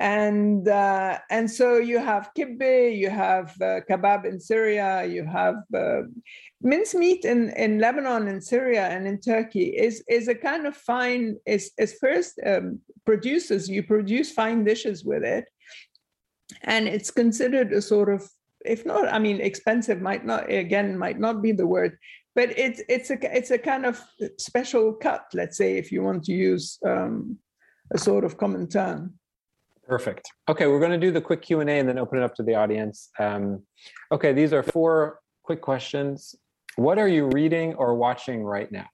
And 0.00 0.66
uh, 0.68 1.18
and 1.30 1.50
so 1.50 1.76
you 1.76 1.98
have 1.98 2.30
kibbeh, 2.36 2.96
you 2.96 3.10
have 3.10 3.50
uh, 3.60 3.80
kebab 3.88 4.24
in 4.24 4.40
Syria, 4.40 5.04
you 5.04 5.24
have 5.24 5.56
uh, 5.76 6.02
mincemeat 6.62 7.24
in, 7.24 7.50
in 7.50 7.78
Lebanon 7.78 8.28
and 8.28 8.42
Syria 8.42 8.88
and 8.88 9.06
in 9.06 9.20
Turkey 9.20 9.76
is 9.76 10.02
is 10.08 10.28
a 10.28 10.34
kind 10.34 10.66
of 10.66 10.76
fine 10.76 11.36
is 11.46 11.72
is 11.78 11.94
first 12.00 12.40
um, 12.46 12.80
produces 13.04 13.68
you 13.68 13.82
produce 13.82 14.32
fine 14.32 14.64
dishes 14.64 15.04
with 15.04 15.24
it, 15.24 15.44
and 16.62 16.88
it's 16.88 17.10
considered 17.10 17.72
a 17.72 17.82
sort 17.82 18.08
of 18.08 18.28
if 18.64 18.86
not 18.86 19.12
I 19.12 19.18
mean 19.18 19.40
expensive 19.40 20.00
might 20.00 20.24
not 20.24 20.50
again 20.50 20.96
might 20.98 21.20
not 21.20 21.42
be 21.42 21.52
the 21.52 21.66
word, 21.66 21.98
but 22.34 22.58
it's 22.58 22.80
it's 22.88 23.10
a 23.10 23.36
it's 23.36 23.50
a 23.50 23.58
kind 23.58 23.84
of 23.84 24.02
special 24.38 24.94
cut 24.94 25.26
let's 25.34 25.56
say 25.56 25.76
if 25.76 25.92
you 25.92 26.02
want 26.02 26.24
to 26.24 26.32
use 26.32 26.78
um, 26.86 27.38
a 27.92 27.98
sort 27.98 28.24
of 28.24 28.38
common 28.38 28.68
term. 28.68 29.14
Perfect. 29.92 30.32
Okay, 30.48 30.68
we're 30.68 30.80
going 30.80 30.98
to 30.98 31.06
do 31.06 31.10
the 31.10 31.20
quick 31.20 31.42
Q 31.42 31.60
and 31.60 31.68
then 31.68 31.98
open 31.98 32.16
it 32.16 32.24
up 32.24 32.34
to 32.36 32.42
the 32.42 32.54
audience. 32.54 33.10
Um, 33.18 33.62
okay, 34.10 34.32
these 34.32 34.54
are 34.54 34.62
four 34.62 35.20
quick 35.42 35.60
questions. 35.60 36.34
What 36.76 36.98
are 36.98 37.08
you 37.08 37.26
reading 37.26 37.74
or 37.74 37.94
watching 37.94 38.42
right 38.42 38.72
now? 38.72 38.86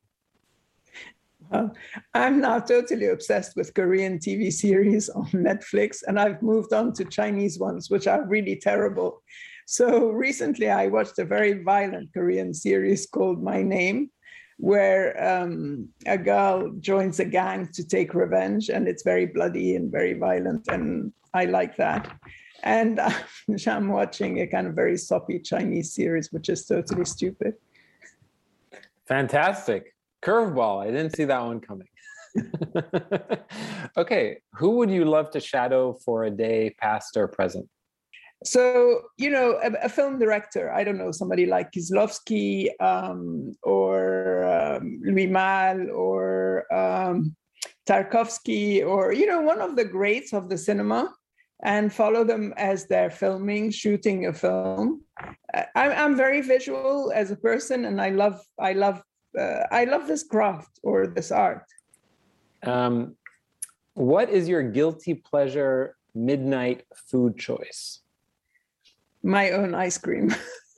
I'm 2.14 2.40
now 2.40 2.58
totally 2.58 3.06
obsessed 3.11 3.54
with 3.54 3.74
Korean 3.74 4.18
TV 4.18 4.52
series 4.52 5.08
on 5.20 5.26
Netflix, 5.26 5.98
and 6.04 6.18
I've 6.18 6.42
moved 6.42 6.72
on 6.72 6.92
to 6.94 7.04
Chinese 7.04 7.61
ones, 7.61 7.88
which 7.88 8.08
are 8.08 8.26
really 8.26 8.56
terrible. 8.56 9.22
So 9.68 10.08
recently, 10.08 10.68
I 10.68 10.88
watched 10.88 11.20
a 11.20 11.24
very 11.24 11.62
violent 11.62 12.12
Korean 12.12 12.52
series 12.52 13.06
called 13.06 13.40
My 13.40 13.62
Name, 13.62 14.11
where 14.59 15.16
um, 15.23 15.88
a 16.07 16.18
girl 16.18 16.71
joins 16.81 17.21
a 17.21 17.25
gang 17.25 17.68
to 17.73 17.87
take 17.87 18.12
revenge, 18.12 18.68
and 18.68 18.87
it's 18.87 19.03
very 19.03 19.27
bloody 19.27 19.77
and 19.77 19.90
very 19.90 20.14
violent, 20.14 20.68
and 20.68 21.12
I 21.33 21.47
like 21.47 21.77
that. 21.77 22.12
And 22.64 23.01
I'm 23.66 23.88
watching 23.88 24.40
a 24.40 24.47
kind 24.47 24.66
of 24.66 24.75
very 24.75 24.97
soppy 24.97 25.38
Chinese 25.38 25.92
series, 25.94 26.33
which 26.33 26.49
is 26.49 26.66
totally 26.66 27.05
stupid. 27.05 27.55
Fantastic. 29.07 29.94
Curveball. 30.23 30.83
I 30.83 30.90
didn't 30.90 31.14
see 31.14 31.25
that 31.25 31.42
one 31.42 31.61
coming. 31.61 31.88
okay. 33.97 34.38
Who 34.55 34.71
would 34.71 34.90
you 34.90 35.05
love 35.05 35.31
to 35.31 35.40
shadow 35.40 35.94
for 36.05 36.25
a 36.25 36.31
day, 36.31 36.75
past 36.79 37.16
or 37.16 37.29
present? 37.29 37.68
So, 38.44 39.03
you 39.16 39.31
know, 39.31 39.59
a, 39.62 39.72
a 39.87 39.88
film 39.88 40.18
director, 40.18 40.72
I 40.72 40.85
don't 40.85 40.98
know, 40.98 41.11
somebody 41.11 41.46
like 41.46 41.72
Kieslowski 41.72 42.68
um, 42.81 43.53
or 43.62 44.44
um, 44.44 45.01
Louis 45.05 45.27
Malle 45.27 45.90
or 45.90 46.72
um, 46.72 47.35
Tarkovsky 47.87 48.87
or, 48.87 49.12
you 49.12 49.27
know, 49.27 49.40
one 49.40 49.61
of 49.61 49.74
the 49.74 49.85
greats 49.85 50.33
of 50.33 50.48
the 50.48 50.57
cinema 50.57 51.12
and 51.64 51.92
follow 51.92 52.22
them 52.22 52.55
as 52.57 52.87
they're 52.87 53.11
filming, 53.11 53.72
shooting 53.72 54.27
a 54.27 54.33
film. 54.33 55.03
I'm, 55.74 55.90
I'm 55.90 56.16
very 56.16 56.40
visual 56.40 57.11
as 57.12 57.33
a 57.33 57.37
person 57.37 57.87
and 57.87 58.01
I 58.01 58.11
love, 58.11 58.40
I 58.61 58.72
love, 58.72 59.03
uh, 59.37 59.64
I 59.72 59.85
love 59.85 60.07
this 60.07 60.22
craft 60.22 60.79
or 60.85 61.09
this 61.09 61.33
art. 61.33 61.64
Um, 62.62 63.16
what 63.94 64.31
is 64.31 64.48
your 64.48 64.62
guilty 64.62 65.14
pleasure 65.14 65.96
midnight 66.14 66.85
food 67.11 67.37
choice? 67.37 68.01
My 69.22 69.50
own 69.50 69.74
ice 69.74 69.98
cream, 69.98 70.35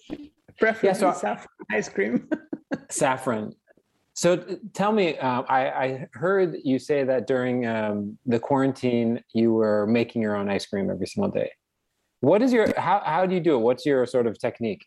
preferably 0.58 0.88
yeah, 0.88 0.92
so 0.92 1.12
saffron 1.12 1.48
ice 1.70 1.88
cream. 1.88 2.28
saffron. 2.88 3.54
So 4.14 4.36
tell 4.74 4.92
me, 4.92 5.16
uh, 5.18 5.42
I, 5.48 5.70
I, 5.84 6.08
heard 6.12 6.56
you 6.62 6.78
say 6.78 7.04
that 7.04 7.26
during 7.26 7.66
um, 7.66 8.18
the 8.26 8.38
quarantine 8.38 9.22
you 9.32 9.52
were 9.52 9.86
making 9.86 10.20
your 10.20 10.36
own 10.36 10.50
ice 10.50 10.66
cream 10.66 10.90
every 10.90 11.06
single 11.06 11.30
day. 11.30 11.50
What 12.20 12.42
is 12.42 12.52
your 12.52 12.78
how 12.78 13.00
how 13.04 13.24
do 13.24 13.34
you 13.34 13.40
do 13.40 13.54
it? 13.56 13.60
What's 13.60 13.86
your 13.86 14.04
sort 14.04 14.26
of 14.26 14.38
technique? 14.38 14.84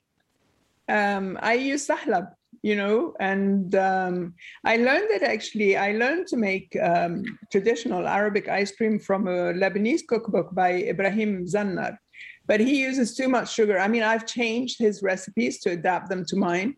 Um, 0.87 1.39
I 1.41 1.53
use 1.53 1.87
sahlab, 1.87 2.27
you 2.61 2.75
know, 2.75 3.15
and 3.19 3.73
um, 3.73 4.35
I 4.65 4.77
learned 4.77 5.09
it 5.09 5.23
actually. 5.23 5.77
I 5.77 5.93
learned 5.93 6.27
to 6.27 6.37
make 6.37 6.77
um, 6.81 7.23
traditional 7.51 8.07
Arabic 8.07 8.49
ice 8.49 8.75
cream 8.75 8.99
from 8.99 9.27
a 9.27 9.53
Lebanese 9.53 10.05
cookbook 10.05 10.53
by 10.53 10.73
Ibrahim 10.73 11.45
Zannar 11.45 11.97
but 12.45 12.59
he 12.59 12.81
uses 12.81 13.15
too 13.15 13.29
much 13.29 13.53
sugar. 13.53 13.79
I 13.79 13.87
mean, 13.87 14.03
I've 14.03 14.25
changed 14.25 14.79
his 14.79 15.01
recipes 15.01 15.59
to 15.61 15.71
adapt 15.71 16.09
them 16.09 16.25
to 16.25 16.35
mine. 16.35 16.75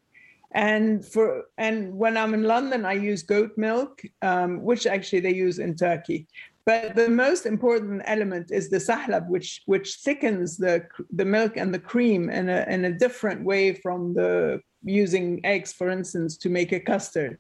And 0.54 1.06
for 1.06 1.46
and 1.58 1.94
when 1.94 2.16
I'm 2.16 2.34
in 2.34 2.44
London, 2.44 2.86
I 2.86 2.94
use 2.94 3.24
goat 3.24 3.52
milk, 3.58 4.02
um, 4.22 4.62
which 4.64 4.88
actually 4.88 5.20
they 5.20 5.34
use 5.34 5.60
in 5.60 5.76
Turkey. 5.76 6.28
But 6.66 6.96
the 6.96 7.10
most 7.10 7.46
important 7.46 8.02
element 8.06 8.52
is 8.52 8.70
the 8.70 8.78
sahlab, 8.78 9.28
which 9.28 9.62
which 9.66 9.96
thickens 9.96 10.58
the 10.58 10.88
the 11.12 11.26
milk 11.26 11.58
and 11.58 11.74
the 11.74 11.80
cream 11.80 12.30
in 12.30 12.50
a 12.50 12.66
in 12.70 12.86
a 12.86 12.98
different 12.98 13.44
way 13.44 13.74
from 13.74 14.14
the 14.14 14.62
using 14.84 15.42
eggs, 15.44 15.74
for 15.74 15.90
instance, 15.90 16.38
to 16.38 16.50
make 16.50 16.72
a 16.72 16.80
custard. 16.80 17.38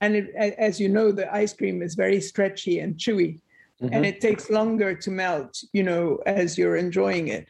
And 0.00 0.14
it, 0.16 0.34
as 0.36 0.78
you 0.78 0.88
know, 0.88 1.10
the 1.10 1.32
ice 1.34 1.54
cream 1.54 1.80
is 1.80 1.94
very 1.94 2.20
stretchy 2.20 2.80
and 2.80 2.96
chewy, 2.96 3.40
mm-hmm. 3.80 3.94
and 3.94 4.04
it 4.04 4.20
takes 4.20 4.50
longer 4.50 4.94
to 4.94 5.10
melt. 5.10 5.58
You 5.72 5.84
know, 5.84 6.18
as 6.26 6.58
you're 6.58 6.76
enjoying 6.76 7.28
it. 7.28 7.48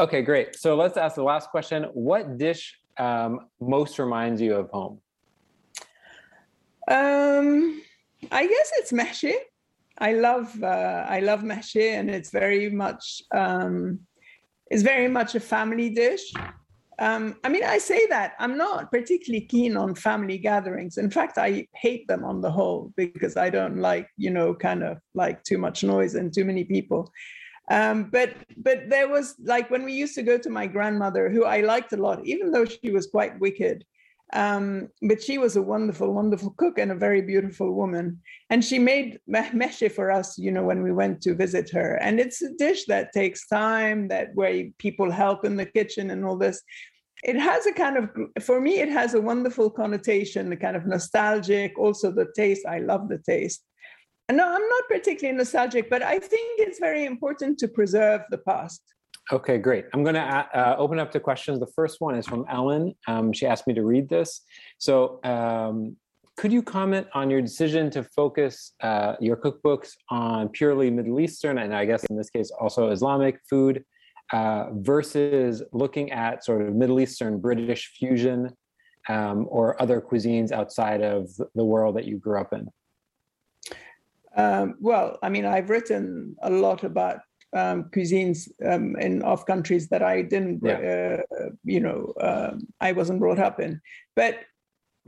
Okay, 0.00 0.22
great. 0.22 0.54
So 0.54 0.76
let's 0.76 0.96
ask 0.96 1.16
the 1.16 1.24
last 1.24 1.50
question. 1.50 1.84
What 1.92 2.38
dish 2.38 2.78
um, 2.98 3.48
most 3.60 3.98
reminds 3.98 4.40
you 4.40 4.54
of 4.54 4.70
home? 4.70 5.00
Um, 6.88 7.82
I 8.30 8.46
guess 8.46 8.70
it's 8.76 8.92
meshi. 8.92 9.34
I 9.98 10.12
love 10.12 10.62
uh, 10.62 11.04
I 11.08 11.20
love 11.20 11.42
meshi, 11.42 11.94
and 11.98 12.08
it's 12.08 12.30
very 12.30 12.70
much 12.70 13.22
um, 13.34 14.00
it's 14.70 14.82
very 14.82 15.08
much 15.08 15.34
a 15.34 15.40
family 15.40 15.90
dish. 15.90 16.32
Um, 17.00 17.36
I 17.44 17.48
mean, 17.48 17.64
I 17.64 17.78
say 17.78 18.06
that 18.08 18.34
I'm 18.38 18.56
not 18.56 18.90
particularly 18.90 19.46
keen 19.46 19.76
on 19.76 19.94
family 19.94 20.38
gatherings. 20.38 20.98
In 20.98 21.10
fact, 21.10 21.38
I 21.38 21.66
hate 21.74 22.08
them 22.08 22.24
on 22.24 22.40
the 22.40 22.50
whole 22.50 22.92
because 22.96 23.36
I 23.36 23.50
don't 23.50 23.78
like, 23.78 24.08
you 24.16 24.30
know, 24.30 24.52
kind 24.54 24.82
of 24.82 24.98
like 25.14 25.44
too 25.44 25.58
much 25.58 25.84
noise 25.84 26.16
and 26.16 26.32
too 26.32 26.44
many 26.44 26.64
people. 26.64 27.12
Um, 27.70 28.04
but 28.10 28.34
but 28.56 28.88
there 28.88 29.08
was 29.08 29.34
like 29.44 29.70
when 29.70 29.84
we 29.84 29.92
used 29.92 30.14
to 30.14 30.22
go 30.22 30.38
to 30.38 30.50
my 30.50 30.66
grandmother, 30.66 31.28
who 31.28 31.44
I 31.44 31.60
liked 31.60 31.92
a 31.92 31.96
lot, 31.96 32.24
even 32.24 32.50
though 32.50 32.64
she 32.64 32.90
was 32.90 33.06
quite 33.06 33.38
wicked. 33.38 33.84
Um, 34.34 34.88
but 35.08 35.22
she 35.22 35.38
was 35.38 35.56
a 35.56 35.62
wonderful, 35.62 36.12
wonderful 36.12 36.50
cook 36.58 36.78
and 36.78 36.92
a 36.92 36.94
very 36.94 37.22
beautiful 37.22 37.72
woman. 37.72 38.20
And 38.50 38.62
she 38.62 38.78
made 38.78 39.18
mehmeshe 39.28 39.90
for 39.92 40.10
us, 40.10 40.38
you 40.38 40.50
know, 40.50 40.62
when 40.62 40.82
we 40.82 40.92
went 40.92 41.22
to 41.22 41.34
visit 41.34 41.70
her. 41.70 41.94
And 41.94 42.20
it's 42.20 42.42
a 42.42 42.52
dish 42.54 42.84
that 42.86 43.12
takes 43.12 43.48
time, 43.48 44.08
that 44.08 44.34
where 44.34 44.66
people 44.78 45.10
help 45.10 45.44
in 45.44 45.56
the 45.56 45.64
kitchen 45.64 46.10
and 46.10 46.24
all 46.26 46.36
this. 46.36 46.62
It 47.24 47.36
has 47.36 47.66
a 47.66 47.72
kind 47.72 47.96
of, 47.96 48.10
for 48.44 48.60
me, 48.60 48.80
it 48.80 48.90
has 48.90 49.14
a 49.14 49.20
wonderful 49.20 49.70
connotation, 49.70 50.52
a 50.52 50.56
kind 50.56 50.76
of 50.76 50.86
nostalgic. 50.86 51.78
Also, 51.78 52.12
the 52.12 52.26
taste. 52.36 52.66
I 52.66 52.80
love 52.80 53.08
the 53.08 53.18
taste. 53.18 53.64
No, 54.30 54.46
I'm 54.46 54.68
not 54.68 54.84
particularly 54.88 55.38
nostalgic, 55.38 55.88
but 55.88 56.02
I 56.02 56.18
think 56.18 56.60
it's 56.60 56.78
very 56.78 57.06
important 57.06 57.58
to 57.60 57.68
preserve 57.68 58.22
the 58.30 58.38
past. 58.38 58.82
Okay, 59.32 59.58
great. 59.58 59.86
I'm 59.92 60.02
going 60.02 60.14
to 60.14 60.20
uh, 60.22 60.76
open 60.78 60.98
up 60.98 61.10
to 61.12 61.20
questions. 61.20 61.60
The 61.60 61.72
first 61.74 62.00
one 62.00 62.14
is 62.14 62.26
from 62.26 62.44
Ellen. 62.50 62.94
Um, 63.06 63.32
she 63.32 63.46
asked 63.46 63.66
me 63.66 63.74
to 63.74 63.84
read 63.84 64.08
this. 64.08 64.42
So, 64.78 65.20
um, 65.24 65.96
could 66.36 66.52
you 66.52 66.62
comment 66.62 67.08
on 67.14 67.30
your 67.30 67.42
decision 67.42 67.90
to 67.90 68.04
focus 68.04 68.72
uh, 68.80 69.16
your 69.18 69.36
cookbooks 69.36 69.90
on 70.08 70.48
purely 70.50 70.88
Middle 70.88 71.18
Eastern, 71.18 71.58
and 71.58 71.74
I 71.74 71.84
guess 71.84 72.04
in 72.04 72.16
this 72.16 72.30
case 72.30 72.52
also 72.60 72.90
Islamic 72.90 73.40
food, 73.50 73.84
uh, 74.32 74.66
versus 74.74 75.62
looking 75.72 76.12
at 76.12 76.44
sort 76.44 76.62
of 76.62 76.74
Middle 76.74 77.00
Eastern 77.00 77.40
British 77.40 77.92
fusion 77.98 78.54
um, 79.08 79.46
or 79.50 79.80
other 79.82 80.00
cuisines 80.00 80.52
outside 80.52 81.02
of 81.02 81.28
the 81.54 81.64
world 81.64 81.96
that 81.96 82.04
you 82.04 82.18
grew 82.18 82.40
up 82.40 82.52
in? 82.52 82.68
Um, 84.38 84.76
well, 84.80 85.18
I 85.22 85.28
mean, 85.28 85.44
I've 85.44 85.68
written 85.68 86.36
a 86.42 86.50
lot 86.50 86.84
about 86.84 87.18
um, 87.54 87.90
cuisines 87.94 88.48
um, 88.64 88.96
in 88.96 89.22
of 89.22 89.44
countries 89.46 89.88
that 89.88 90.02
I 90.02 90.22
didn't, 90.22 90.60
yeah. 90.62 91.18
uh, 91.40 91.48
you 91.64 91.80
know, 91.80 92.12
um, 92.20 92.68
I 92.80 92.92
wasn't 92.92 93.18
brought 93.18 93.40
up 93.40 93.58
in. 93.58 93.80
But 94.14 94.40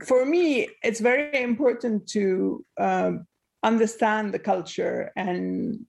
for 0.05 0.25
me, 0.25 0.67
it's 0.83 0.99
very 0.99 1.41
important 1.41 2.07
to 2.09 2.65
um, 2.77 3.25
understand 3.63 4.33
the 4.33 4.39
culture 4.39 5.11
and 5.15 5.79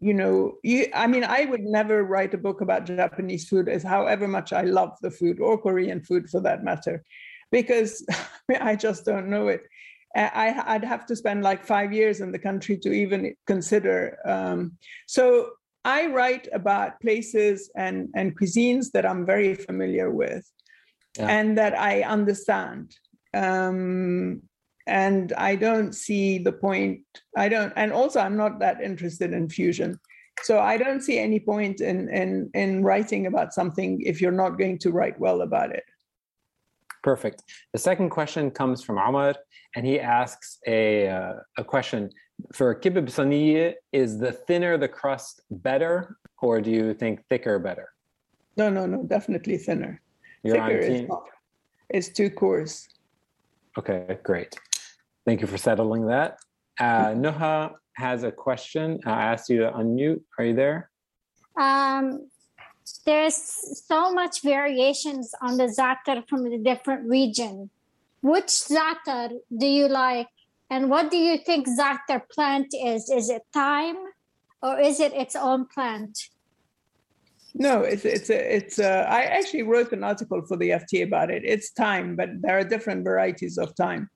you 0.00 0.12
know 0.12 0.54
you, 0.64 0.86
i 0.94 1.06
mean 1.06 1.22
i 1.22 1.44
would 1.44 1.62
never 1.62 2.02
write 2.02 2.34
a 2.34 2.38
book 2.38 2.60
about 2.60 2.84
japanese 2.84 3.48
food 3.48 3.68
as 3.68 3.84
however 3.84 4.26
much 4.26 4.52
i 4.52 4.62
love 4.62 4.90
the 5.00 5.10
food 5.10 5.38
or 5.38 5.56
korean 5.56 6.02
food 6.02 6.28
for 6.28 6.40
that 6.40 6.64
matter 6.64 7.04
because 7.52 8.04
i 8.60 8.74
just 8.74 9.04
don't 9.04 9.28
know 9.28 9.46
it 9.46 9.62
I, 10.14 10.74
would 10.74 10.84
have 10.84 11.06
to 11.06 11.16
spend 11.16 11.42
like 11.42 11.64
five 11.64 11.92
years 11.92 12.20
in 12.20 12.32
the 12.32 12.38
country 12.38 12.76
to 12.78 12.92
even 12.92 13.34
consider. 13.46 14.18
Um, 14.24 14.72
so 15.06 15.50
I 15.84 16.06
write 16.06 16.48
about 16.52 17.00
places 17.00 17.70
and, 17.76 18.08
and 18.14 18.38
cuisines 18.38 18.90
that 18.92 19.06
I'm 19.06 19.24
very 19.24 19.54
familiar 19.54 20.10
with 20.10 20.48
yeah. 21.18 21.28
and 21.28 21.58
that 21.58 21.78
I 21.78 22.02
understand. 22.02 22.94
Um, 23.34 24.42
and 24.86 25.32
I 25.34 25.56
don't 25.56 25.94
see 25.94 26.38
the 26.38 26.52
point. 26.52 27.02
I 27.36 27.48
don't, 27.48 27.72
and 27.76 27.92
also 27.92 28.20
I'm 28.20 28.36
not 28.36 28.58
that 28.60 28.80
interested 28.80 29.32
in 29.32 29.48
fusion. 29.48 29.98
So 30.42 30.58
I 30.58 30.76
don't 30.76 31.02
see 31.02 31.18
any 31.18 31.38
point 31.38 31.80
in 31.80 32.08
in 32.08 32.50
in 32.54 32.82
writing 32.82 33.26
about 33.26 33.54
something 33.54 34.00
if 34.00 34.20
you're 34.20 34.32
not 34.32 34.58
going 34.58 34.78
to 34.78 34.90
write 34.90 35.18
well 35.20 35.42
about 35.42 35.70
it. 35.70 35.84
Perfect. 37.02 37.42
The 37.72 37.78
second 37.78 38.10
question 38.10 38.50
comes 38.50 38.82
from 38.84 38.98
Amar, 38.98 39.34
and 39.74 39.84
he 39.84 39.98
asks 39.98 40.58
a 40.66 41.08
uh, 41.08 41.32
a 41.58 41.64
question 41.64 42.10
for 42.54 42.74
kibbeh 42.74 43.06
saniye. 43.06 43.74
Is 43.92 44.18
the 44.18 44.32
thinner 44.32 44.78
the 44.78 44.88
crust 44.88 45.42
better, 45.50 46.16
or 46.40 46.60
do 46.60 46.70
you 46.70 46.94
think 46.94 47.24
thicker 47.28 47.58
better? 47.58 47.88
No, 48.56 48.70
no, 48.70 48.86
no, 48.86 49.02
definitely 49.02 49.58
thinner. 49.58 50.00
You're 50.44 50.56
thicker 50.56 50.78
is, 50.78 51.08
not, 51.08 51.24
is 51.90 52.08
too 52.12 52.30
coarse. 52.30 52.88
Okay, 53.78 54.18
great. 54.22 54.54
Thank 55.26 55.40
you 55.40 55.46
for 55.46 55.58
settling 55.58 56.06
that. 56.06 56.38
Uh, 56.78 57.14
Noha 57.14 57.72
has 57.94 58.22
a 58.22 58.32
question. 58.32 59.00
I 59.06 59.22
asked 59.22 59.48
you 59.48 59.58
to 59.60 59.70
unmute. 59.72 60.20
Are 60.38 60.44
you 60.44 60.54
there? 60.54 60.90
Um, 61.58 62.28
there's 63.04 63.36
so 63.86 64.12
much 64.12 64.42
variations 64.42 65.34
on 65.40 65.56
the 65.56 65.64
za'atar 65.64 66.28
from 66.28 66.48
the 66.48 66.58
different 66.58 67.08
region. 67.08 67.70
Which 68.20 68.46
za'atar 68.46 69.30
do 69.56 69.66
you 69.66 69.88
like? 69.88 70.28
And 70.70 70.88
what 70.88 71.10
do 71.10 71.16
you 71.16 71.38
think 71.38 71.66
za'atar 71.68 72.22
plant 72.30 72.68
is? 72.72 73.10
Is 73.10 73.28
it 73.30 73.42
thyme 73.52 73.98
or 74.62 74.78
is 74.78 75.00
it 75.00 75.12
its 75.12 75.36
own 75.36 75.66
plant? 75.66 76.18
No, 77.54 77.82
it's 77.82 78.06
it's 78.06 78.30
it's 78.30 78.78
a, 78.78 79.06
I 79.08 79.24
actually 79.24 79.62
wrote 79.62 79.92
an 79.92 80.02
article 80.02 80.40
for 80.46 80.56
the 80.56 80.70
FT 80.70 81.04
about 81.04 81.30
it. 81.30 81.42
It's 81.44 81.70
thyme, 81.70 82.16
but 82.16 82.30
there 82.40 82.58
are 82.58 82.64
different 82.64 83.04
varieties 83.04 83.58
of 83.58 83.72
thyme. 83.72 84.08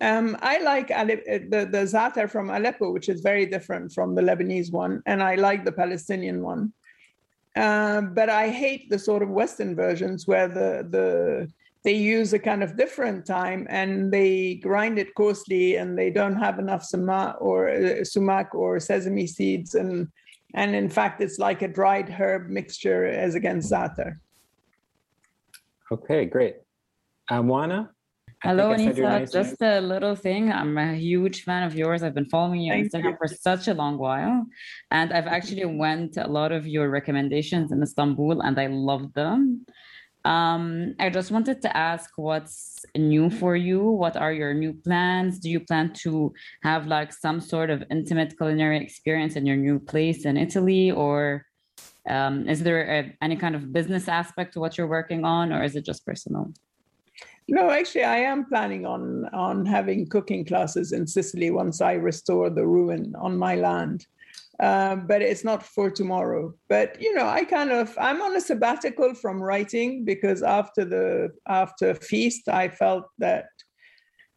Um, 0.00 0.36
I 0.42 0.58
like 0.58 0.88
the 0.88 1.66
the 1.70 1.86
za'atar 1.86 2.28
from 2.28 2.50
Aleppo, 2.50 2.90
which 2.90 3.08
is 3.08 3.22
very 3.22 3.46
different 3.46 3.92
from 3.92 4.14
the 4.14 4.20
Lebanese 4.20 4.70
one, 4.70 5.02
and 5.06 5.22
I 5.22 5.36
like 5.36 5.64
the 5.64 5.72
Palestinian 5.72 6.42
one. 6.42 6.74
Uh, 7.56 8.00
but 8.00 8.28
I 8.28 8.48
hate 8.48 8.90
the 8.90 8.98
sort 8.98 9.22
of 9.22 9.28
Western 9.28 9.76
versions 9.76 10.26
where 10.26 10.48
the 10.48 10.86
the 10.90 11.48
they 11.84 11.94
use 11.94 12.32
a 12.32 12.38
kind 12.38 12.62
of 12.62 12.76
different 12.76 13.26
thyme 13.26 13.66
and 13.68 14.10
they 14.10 14.54
grind 14.54 14.98
it 14.98 15.14
coarsely 15.14 15.76
and 15.76 15.98
they 15.98 16.10
don't 16.10 16.36
have 16.36 16.58
enough 16.58 16.82
sumac 16.82 17.36
or 17.40 17.68
uh, 17.68 18.02
sumac 18.02 18.54
or 18.54 18.80
sesame 18.80 19.26
seeds 19.26 19.74
and 19.74 20.08
and 20.54 20.74
in 20.74 20.88
fact 20.88 21.20
it's 21.20 21.38
like 21.38 21.60
a 21.62 21.68
dried 21.68 22.08
herb 22.08 22.48
mixture 22.48 23.04
as 23.06 23.34
against 23.34 23.70
za'atar. 23.70 24.18
Okay, 25.92 26.24
great. 26.24 26.56
Amwana? 27.30 27.90
Hello. 28.44 28.74
Nice 28.74 29.32
Just 29.32 29.62
a 29.62 29.80
little 29.80 30.14
thing. 30.14 30.52
I'm 30.52 30.76
a 30.76 30.94
huge 30.94 31.44
fan 31.44 31.62
of 31.62 31.74
yours. 31.74 32.02
I've 32.02 32.14
been 32.14 32.28
following 32.28 32.60
you 32.60 32.74
on 32.74 32.80
Instagram 32.80 33.12
you. 33.12 33.16
for 33.16 33.26
such 33.26 33.68
a 33.68 33.74
long 33.74 33.96
while, 33.96 34.44
and 34.90 35.14
I've 35.14 35.26
actually 35.26 35.64
went 35.64 36.18
a 36.18 36.28
lot 36.28 36.52
of 36.52 36.66
your 36.66 36.90
recommendations 36.90 37.72
in 37.72 37.82
Istanbul, 37.82 38.42
and 38.42 38.60
I 38.60 38.66
love 38.66 39.14
them. 39.14 39.64
Um, 40.26 40.94
I 41.00 41.08
just 41.08 41.30
wanted 41.30 41.62
to 41.62 41.74
ask 41.74 42.10
what's 42.16 42.84
new 42.94 43.30
for 43.30 43.56
you. 43.56 43.80
What 43.82 44.14
are 44.14 44.32
your 44.32 44.52
new 44.52 44.74
plans? 44.74 45.38
Do 45.38 45.48
you 45.48 45.60
plan 45.60 45.94
to 46.04 46.34
have 46.62 46.86
like 46.86 47.14
some 47.14 47.40
sort 47.40 47.70
of 47.70 47.82
intimate 47.90 48.36
culinary 48.36 48.78
experience 48.78 49.36
in 49.36 49.46
your 49.46 49.56
new 49.56 49.78
place 49.78 50.26
in 50.26 50.36
Italy, 50.36 50.90
or 50.90 51.46
um, 52.06 52.46
is 52.46 52.62
there 52.62 52.82
a, 52.98 53.16
any 53.22 53.36
kind 53.36 53.54
of 53.54 53.72
business 53.72 54.06
aspect 54.06 54.52
to 54.52 54.60
what 54.60 54.76
you're 54.76 54.86
working 54.98 55.24
on, 55.24 55.50
or 55.50 55.64
is 55.64 55.76
it 55.76 55.86
just 55.86 56.04
personal? 56.04 56.52
No, 57.48 57.70
actually, 57.70 58.04
I 58.04 58.18
am 58.18 58.46
planning 58.46 58.86
on 58.86 59.26
on 59.34 59.66
having 59.66 60.06
cooking 60.06 60.44
classes 60.44 60.92
in 60.92 61.06
Sicily 61.06 61.50
once 61.50 61.80
I 61.80 61.92
restore 61.92 62.48
the 62.48 62.66
ruin 62.66 63.14
on 63.18 63.36
my 63.36 63.54
land. 63.54 64.06
Um, 64.60 65.06
but 65.08 65.20
it's 65.20 65.44
not 65.44 65.62
for 65.62 65.90
tomorrow. 65.90 66.54
But 66.68 67.00
you 67.02 67.12
know, 67.14 67.26
I 67.26 67.44
kind 67.44 67.70
of 67.70 67.96
I'm 68.00 68.22
on 68.22 68.36
a 68.36 68.40
sabbatical 68.40 69.14
from 69.14 69.42
writing 69.42 70.04
because 70.04 70.42
after 70.42 70.84
the 70.84 71.30
after 71.46 71.94
feast, 71.94 72.48
I 72.48 72.68
felt 72.68 73.04
that 73.18 73.46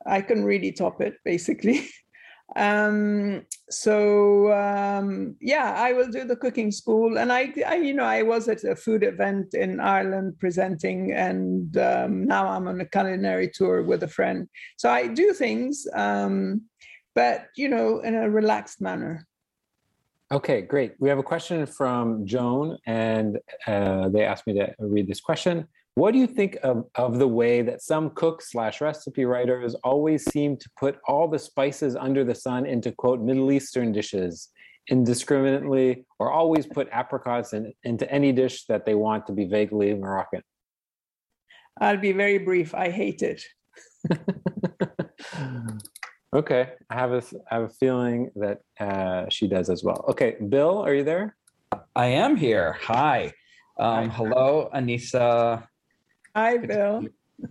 I 0.06 0.22
couldn't 0.22 0.46
really 0.46 0.72
top 0.72 1.02
it, 1.02 1.16
basically. 1.24 1.88
um 2.58 3.46
so 3.70 4.52
um 4.52 5.36
yeah 5.40 5.76
i 5.78 5.94
will 5.94 6.10
do 6.10 6.24
the 6.24 6.36
cooking 6.36 6.72
school. 6.72 7.18
And 7.20 7.32
I, 7.32 7.54
I 7.66 7.76
you 7.76 7.94
know 7.94 8.04
i 8.04 8.24
was 8.24 8.48
at 8.48 8.64
a 8.64 8.76
food 8.76 9.04
event 9.04 9.54
in 9.54 9.80
ireland 9.80 10.40
presenting 10.40 11.14
and 11.14 11.78
um, 11.78 12.26
now 12.26 12.48
i'm 12.48 12.68
on 12.68 12.82
a 12.82 12.86
culinary 12.86 13.50
tour 13.54 13.84
with 13.84 14.02
a 14.04 14.08
friend. 14.08 14.48
So 14.78 14.90
i 14.90 15.08
do 15.08 15.34
things 15.34 15.88
um 15.94 16.64
but 17.14 17.48
you 17.56 17.70
know 17.70 18.00
in 18.00 18.16
a 18.16 18.30
relaxed 18.30 18.82
manner. 18.82 19.28
Okay 20.32 20.62
great. 20.62 20.94
We 21.00 21.10
have 21.10 21.20
a 21.20 21.24
question 21.24 21.66
from 21.68 22.26
joan 22.26 22.78
and 22.88 23.38
uh, 23.68 24.10
they 24.10 24.24
asked 24.26 24.48
me 24.48 24.54
to 24.54 24.74
read 24.80 25.08
this 25.08 25.22
question 25.22 25.68
what 25.98 26.14
do 26.14 26.20
you 26.20 26.28
think 26.28 26.60
of, 26.62 26.86
of 26.94 27.18
the 27.18 27.28
way 27.28 27.64
that 27.64 27.82
some 27.82 28.12
cooks 28.12 28.52
slash 28.52 28.82
recipe 28.82 29.26
writers 29.26 29.74
always 29.84 30.24
seem 30.32 30.56
to 30.56 30.70
put 30.78 31.00
all 31.08 31.28
the 31.28 31.40
spices 31.40 31.96
under 31.96 32.24
the 32.24 32.36
sun 32.36 32.68
into 32.68 32.92
quote 32.92 33.20
Middle 33.20 33.52
Eastern 33.52 33.92
dishes 33.92 34.50
indiscriminately 34.90 36.06
or 36.20 36.32
always 36.32 36.68
put 36.68 36.88
apricots 36.92 37.54
in, 37.54 37.74
into 37.84 38.10
any 38.12 38.32
dish 38.32 38.66
that 38.66 38.86
they 38.86 38.94
want 38.94 39.26
to 39.26 39.34
be 39.34 39.46
vaguely 39.46 39.92
Moroccan? 39.96 40.44
I'll 41.82 41.98
be 41.98 42.12
very 42.12 42.38
brief. 42.38 42.76
I 42.76 42.92
hate 42.92 43.24
it. 43.24 43.44
okay, 46.32 46.74
I 46.92 46.94
have 46.94 47.12
a 47.12 47.24
I 47.50 47.56
have 47.56 47.64
a 47.64 47.70
feeling 47.70 48.30
that 48.36 48.60
uh, 48.80 49.30
she 49.30 49.48
does 49.48 49.72
as 49.72 49.84
well. 49.84 50.06
Okay, 50.10 50.36
Bill, 50.48 50.78
are 50.78 50.94
you 50.94 51.04
there? 51.04 51.36
I 51.96 52.06
am 52.06 52.36
here. 52.36 52.78
Hi. 52.84 53.34
Um, 53.80 54.10
Hi. 54.10 54.16
Hello, 54.16 54.70
Anissa. 54.76 55.68
Hi, 56.38 56.58
Bill. 56.58 57.04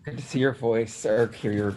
Good 0.05 0.19
to 0.19 0.23
see 0.23 0.39
your 0.39 0.53
voice 0.53 1.05
or 1.05 1.27
hear 1.33 1.51
your. 1.51 1.75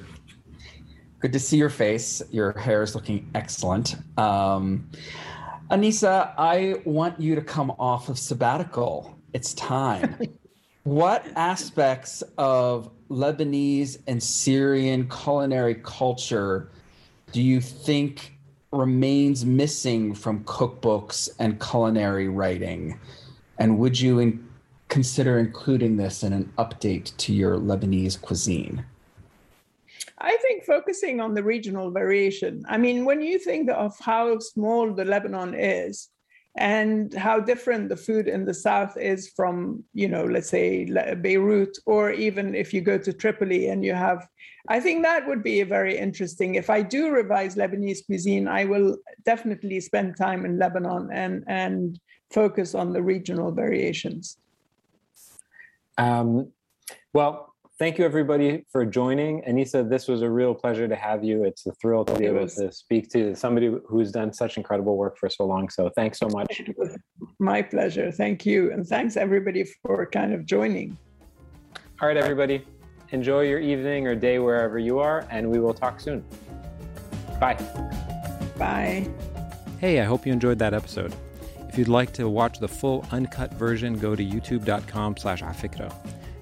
Good 1.19 1.33
to 1.33 1.39
see 1.39 1.57
your 1.57 1.71
face. 1.71 2.21
Your 2.29 2.51
hair 2.51 2.83
is 2.83 2.93
looking 2.93 3.31
excellent. 3.33 3.95
Um, 4.15 4.91
Anissa, 5.71 6.35
I 6.37 6.83
want 6.85 7.19
you 7.19 7.33
to 7.33 7.41
come 7.41 7.71
off 7.79 8.09
of 8.09 8.19
sabbatical. 8.19 9.17
It's 9.33 9.55
time. 9.55 10.19
what 10.83 11.25
aspects 11.35 12.21
of 12.37 12.91
Lebanese 13.09 13.97
and 14.05 14.21
Syrian 14.21 15.09
culinary 15.09 15.81
culture 15.81 16.69
do 17.31 17.41
you 17.41 17.59
think 17.59 18.37
remains 18.71 19.43
missing 19.43 20.13
from 20.13 20.43
cookbooks 20.43 21.27
and 21.39 21.59
culinary 21.59 22.29
writing? 22.29 22.99
And 23.57 23.79
would 23.79 23.99
you 23.99 24.19
in- 24.19 24.48
consider 24.89 25.39
including 25.39 25.95
this 25.95 26.23
in 26.23 26.33
an 26.33 26.51
update 26.57 27.15
to 27.17 27.33
your 27.33 27.57
Lebanese 27.57 28.19
cuisine? 28.19 28.83
I 30.17 30.35
think 30.37 30.65
focusing 30.65 31.21
on 31.21 31.33
the 31.33 31.43
regional 31.43 31.91
variation. 31.91 32.65
I 32.67 32.77
mean, 32.77 33.05
when 33.05 33.21
you 33.21 33.39
think 33.39 33.69
of 33.69 33.97
how 33.99 34.39
small 34.39 34.93
the 34.93 35.05
Lebanon 35.05 35.53
is 35.53 36.09
and 36.57 37.13
how 37.13 37.39
different 37.39 37.87
the 37.87 37.95
food 37.95 38.27
in 38.27 38.43
the 38.43 38.53
south 38.53 38.97
is 38.97 39.29
from, 39.29 39.83
you 39.93 40.09
know, 40.09 40.25
let's 40.25 40.49
say 40.49 40.85
Beirut, 41.21 41.77
or 41.85 42.11
even 42.11 42.53
if 42.53 42.73
you 42.73 42.81
go 42.81 42.97
to 42.97 43.13
Tripoli 43.13 43.69
and 43.69 43.85
you 43.85 43.93
have, 43.93 44.27
I 44.67 44.81
think 44.81 45.03
that 45.03 45.25
would 45.25 45.41
be 45.41 45.63
very 45.63 45.97
interesting. 45.97 46.55
If 46.55 46.69
I 46.69 46.81
do 46.81 47.11
revise 47.11 47.55
Lebanese 47.55 48.05
cuisine, 48.05 48.47
I 48.47 48.65
will 48.65 48.97
definitely 49.23 49.79
spend 49.79 50.17
time 50.17 50.43
in 50.43 50.59
Lebanon 50.59 51.09
and, 51.13 51.45
and 51.47 51.99
focus 52.31 52.75
on 52.75 52.91
the 52.91 53.01
regional 53.01 53.51
variations. 53.51 54.37
Um, 55.99 56.51
well, 57.13 57.53
thank 57.77 57.97
you 57.97 58.05
everybody 58.05 58.65
for 58.71 58.85
joining. 58.85 59.41
Anissa, 59.43 59.87
this 59.87 60.07
was 60.07 60.21
a 60.21 60.29
real 60.29 60.53
pleasure 60.53 60.87
to 60.87 60.95
have 60.95 61.23
you. 61.23 61.43
It's 61.43 61.65
a 61.65 61.73
thrill 61.81 62.05
to 62.05 62.17
be 62.17 62.25
able 62.25 62.47
to 62.47 62.71
speak 62.71 63.09
to 63.09 63.35
somebody 63.35 63.73
who's 63.87 64.11
done 64.11 64.33
such 64.33 64.57
incredible 64.57 64.97
work 64.97 65.17
for 65.17 65.29
so 65.29 65.45
long. 65.45 65.69
So 65.69 65.89
thanks 65.95 66.19
so 66.19 66.27
much. 66.27 66.61
My 67.39 67.61
pleasure. 67.61 68.11
Thank 68.11 68.45
you. 68.45 68.71
And 68.71 68.85
thanks 68.85 69.17
everybody 69.17 69.65
for 69.83 70.05
kind 70.05 70.33
of 70.33 70.45
joining. 70.45 70.97
All 72.01 72.07
right, 72.07 72.17
everybody. 72.17 72.65
Enjoy 73.11 73.41
your 73.41 73.59
evening 73.59 74.07
or 74.07 74.15
day 74.15 74.39
wherever 74.39 74.77
you 74.77 74.99
are, 74.99 75.27
and 75.31 75.49
we 75.49 75.59
will 75.59 75.73
talk 75.73 75.99
soon. 75.99 76.23
Bye. 77.39 77.55
Bye. 78.57 79.09
Hey, 79.79 79.99
I 79.99 80.03
hope 80.03 80.25
you 80.25 80.33
enjoyed 80.33 80.59
that 80.59 80.73
episode. 80.73 81.13
If 81.69 81.77
you'd 81.77 81.87
like 81.87 82.11
to 82.13 82.27
watch 82.27 82.57
the 82.57 82.67
full 82.67 83.05
uncut 83.11 83.53
version, 83.53 83.99
go 83.99 84.15
to 84.15 84.25
youtube.com 84.25 85.17
slash 85.17 85.43
afikra. 85.43 85.93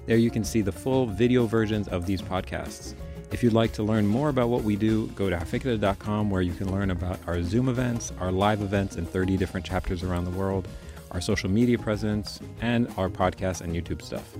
There 0.06 0.16
you 0.16 0.30
can 0.30 0.42
see 0.42 0.62
the 0.62 0.72
full 0.72 1.06
video 1.06 1.44
versions 1.44 1.86
of 1.88 2.06
these 2.06 2.22
podcasts. 2.22 2.94
If 3.30 3.42
you'd 3.42 3.52
like 3.52 3.74
to 3.74 3.82
learn 3.82 4.06
more 4.06 4.30
about 4.30 4.48
what 4.48 4.62
we 4.62 4.74
do, 4.74 5.08
go 5.08 5.28
to 5.28 5.36
afikra.com 5.36 6.30
where 6.30 6.40
you 6.40 6.54
can 6.54 6.72
learn 6.72 6.90
about 6.90 7.20
our 7.26 7.42
Zoom 7.42 7.68
events, 7.68 8.10
our 8.20 8.32
live 8.32 8.62
events 8.62 8.96
in 8.96 9.04
30 9.04 9.36
different 9.36 9.66
chapters 9.66 10.02
around 10.02 10.24
the 10.24 10.30
world, 10.30 10.66
our 11.10 11.20
social 11.20 11.50
media 11.50 11.76
presence, 11.76 12.40
and 12.62 12.88
our 12.96 13.10
podcast 13.10 13.60
and 13.60 13.74
YouTube 13.74 14.00
stuff. 14.00 14.34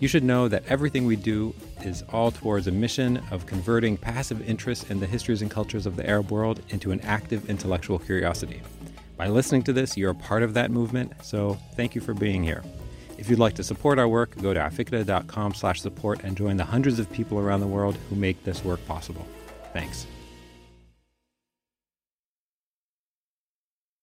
You 0.00 0.08
should 0.08 0.24
know 0.24 0.48
that 0.48 0.64
everything 0.66 1.06
we 1.06 1.14
do 1.14 1.54
is 1.84 2.02
all 2.12 2.32
towards 2.32 2.66
a 2.66 2.72
mission 2.72 3.22
of 3.30 3.46
converting 3.46 3.96
passive 3.96 4.48
interest 4.48 4.90
in 4.90 4.98
the 4.98 5.06
histories 5.06 5.42
and 5.42 5.50
cultures 5.50 5.86
of 5.86 5.94
the 5.94 6.08
Arab 6.08 6.32
world 6.32 6.60
into 6.70 6.90
an 6.90 7.00
active 7.02 7.48
intellectual 7.48 8.00
curiosity. 8.00 8.62
By 9.18 9.26
listening 9.26 9.64
to 9.64 9.72
this, 9.72 9.96
you're 9.96 10.12
a 10.12 10.14
part 10.14 10.44
of 10.44 10.54
that 10.54 10.70
movement, 10.70 11.12
so 11.22 11.58
thank 11.74 11.96
you 11.96 12.00
for 12.00 12.14
being 12.14 12.44
here. 12.44 12.62
If 13.18 13.28
you'd 13.28 13.40
like 13.40 13.54
to 13.54 13.64
support 13.64 13.98
our 13.98 14.06
work, 14.06 14.40
go 14.40 14.54
to 14.54 14.60
afikra.com 14.60 15.54
slash 15.54 15.80
support 15.80 16.22
and 16.22 16.36
join 16.36 16.56
the 16.56 16.64
hundreds 16.64 17.00
of 17.00 17.10
people 17.12 17.40
around 17.40 17.58
the 17.58 17.66
world 17.66 17.98
who 18.08 18.14
make 18.14 18.44
this 18.44 18.64
work 18.64 18.86
possible. 18.86 19.26
Thanks. 19.72 20.06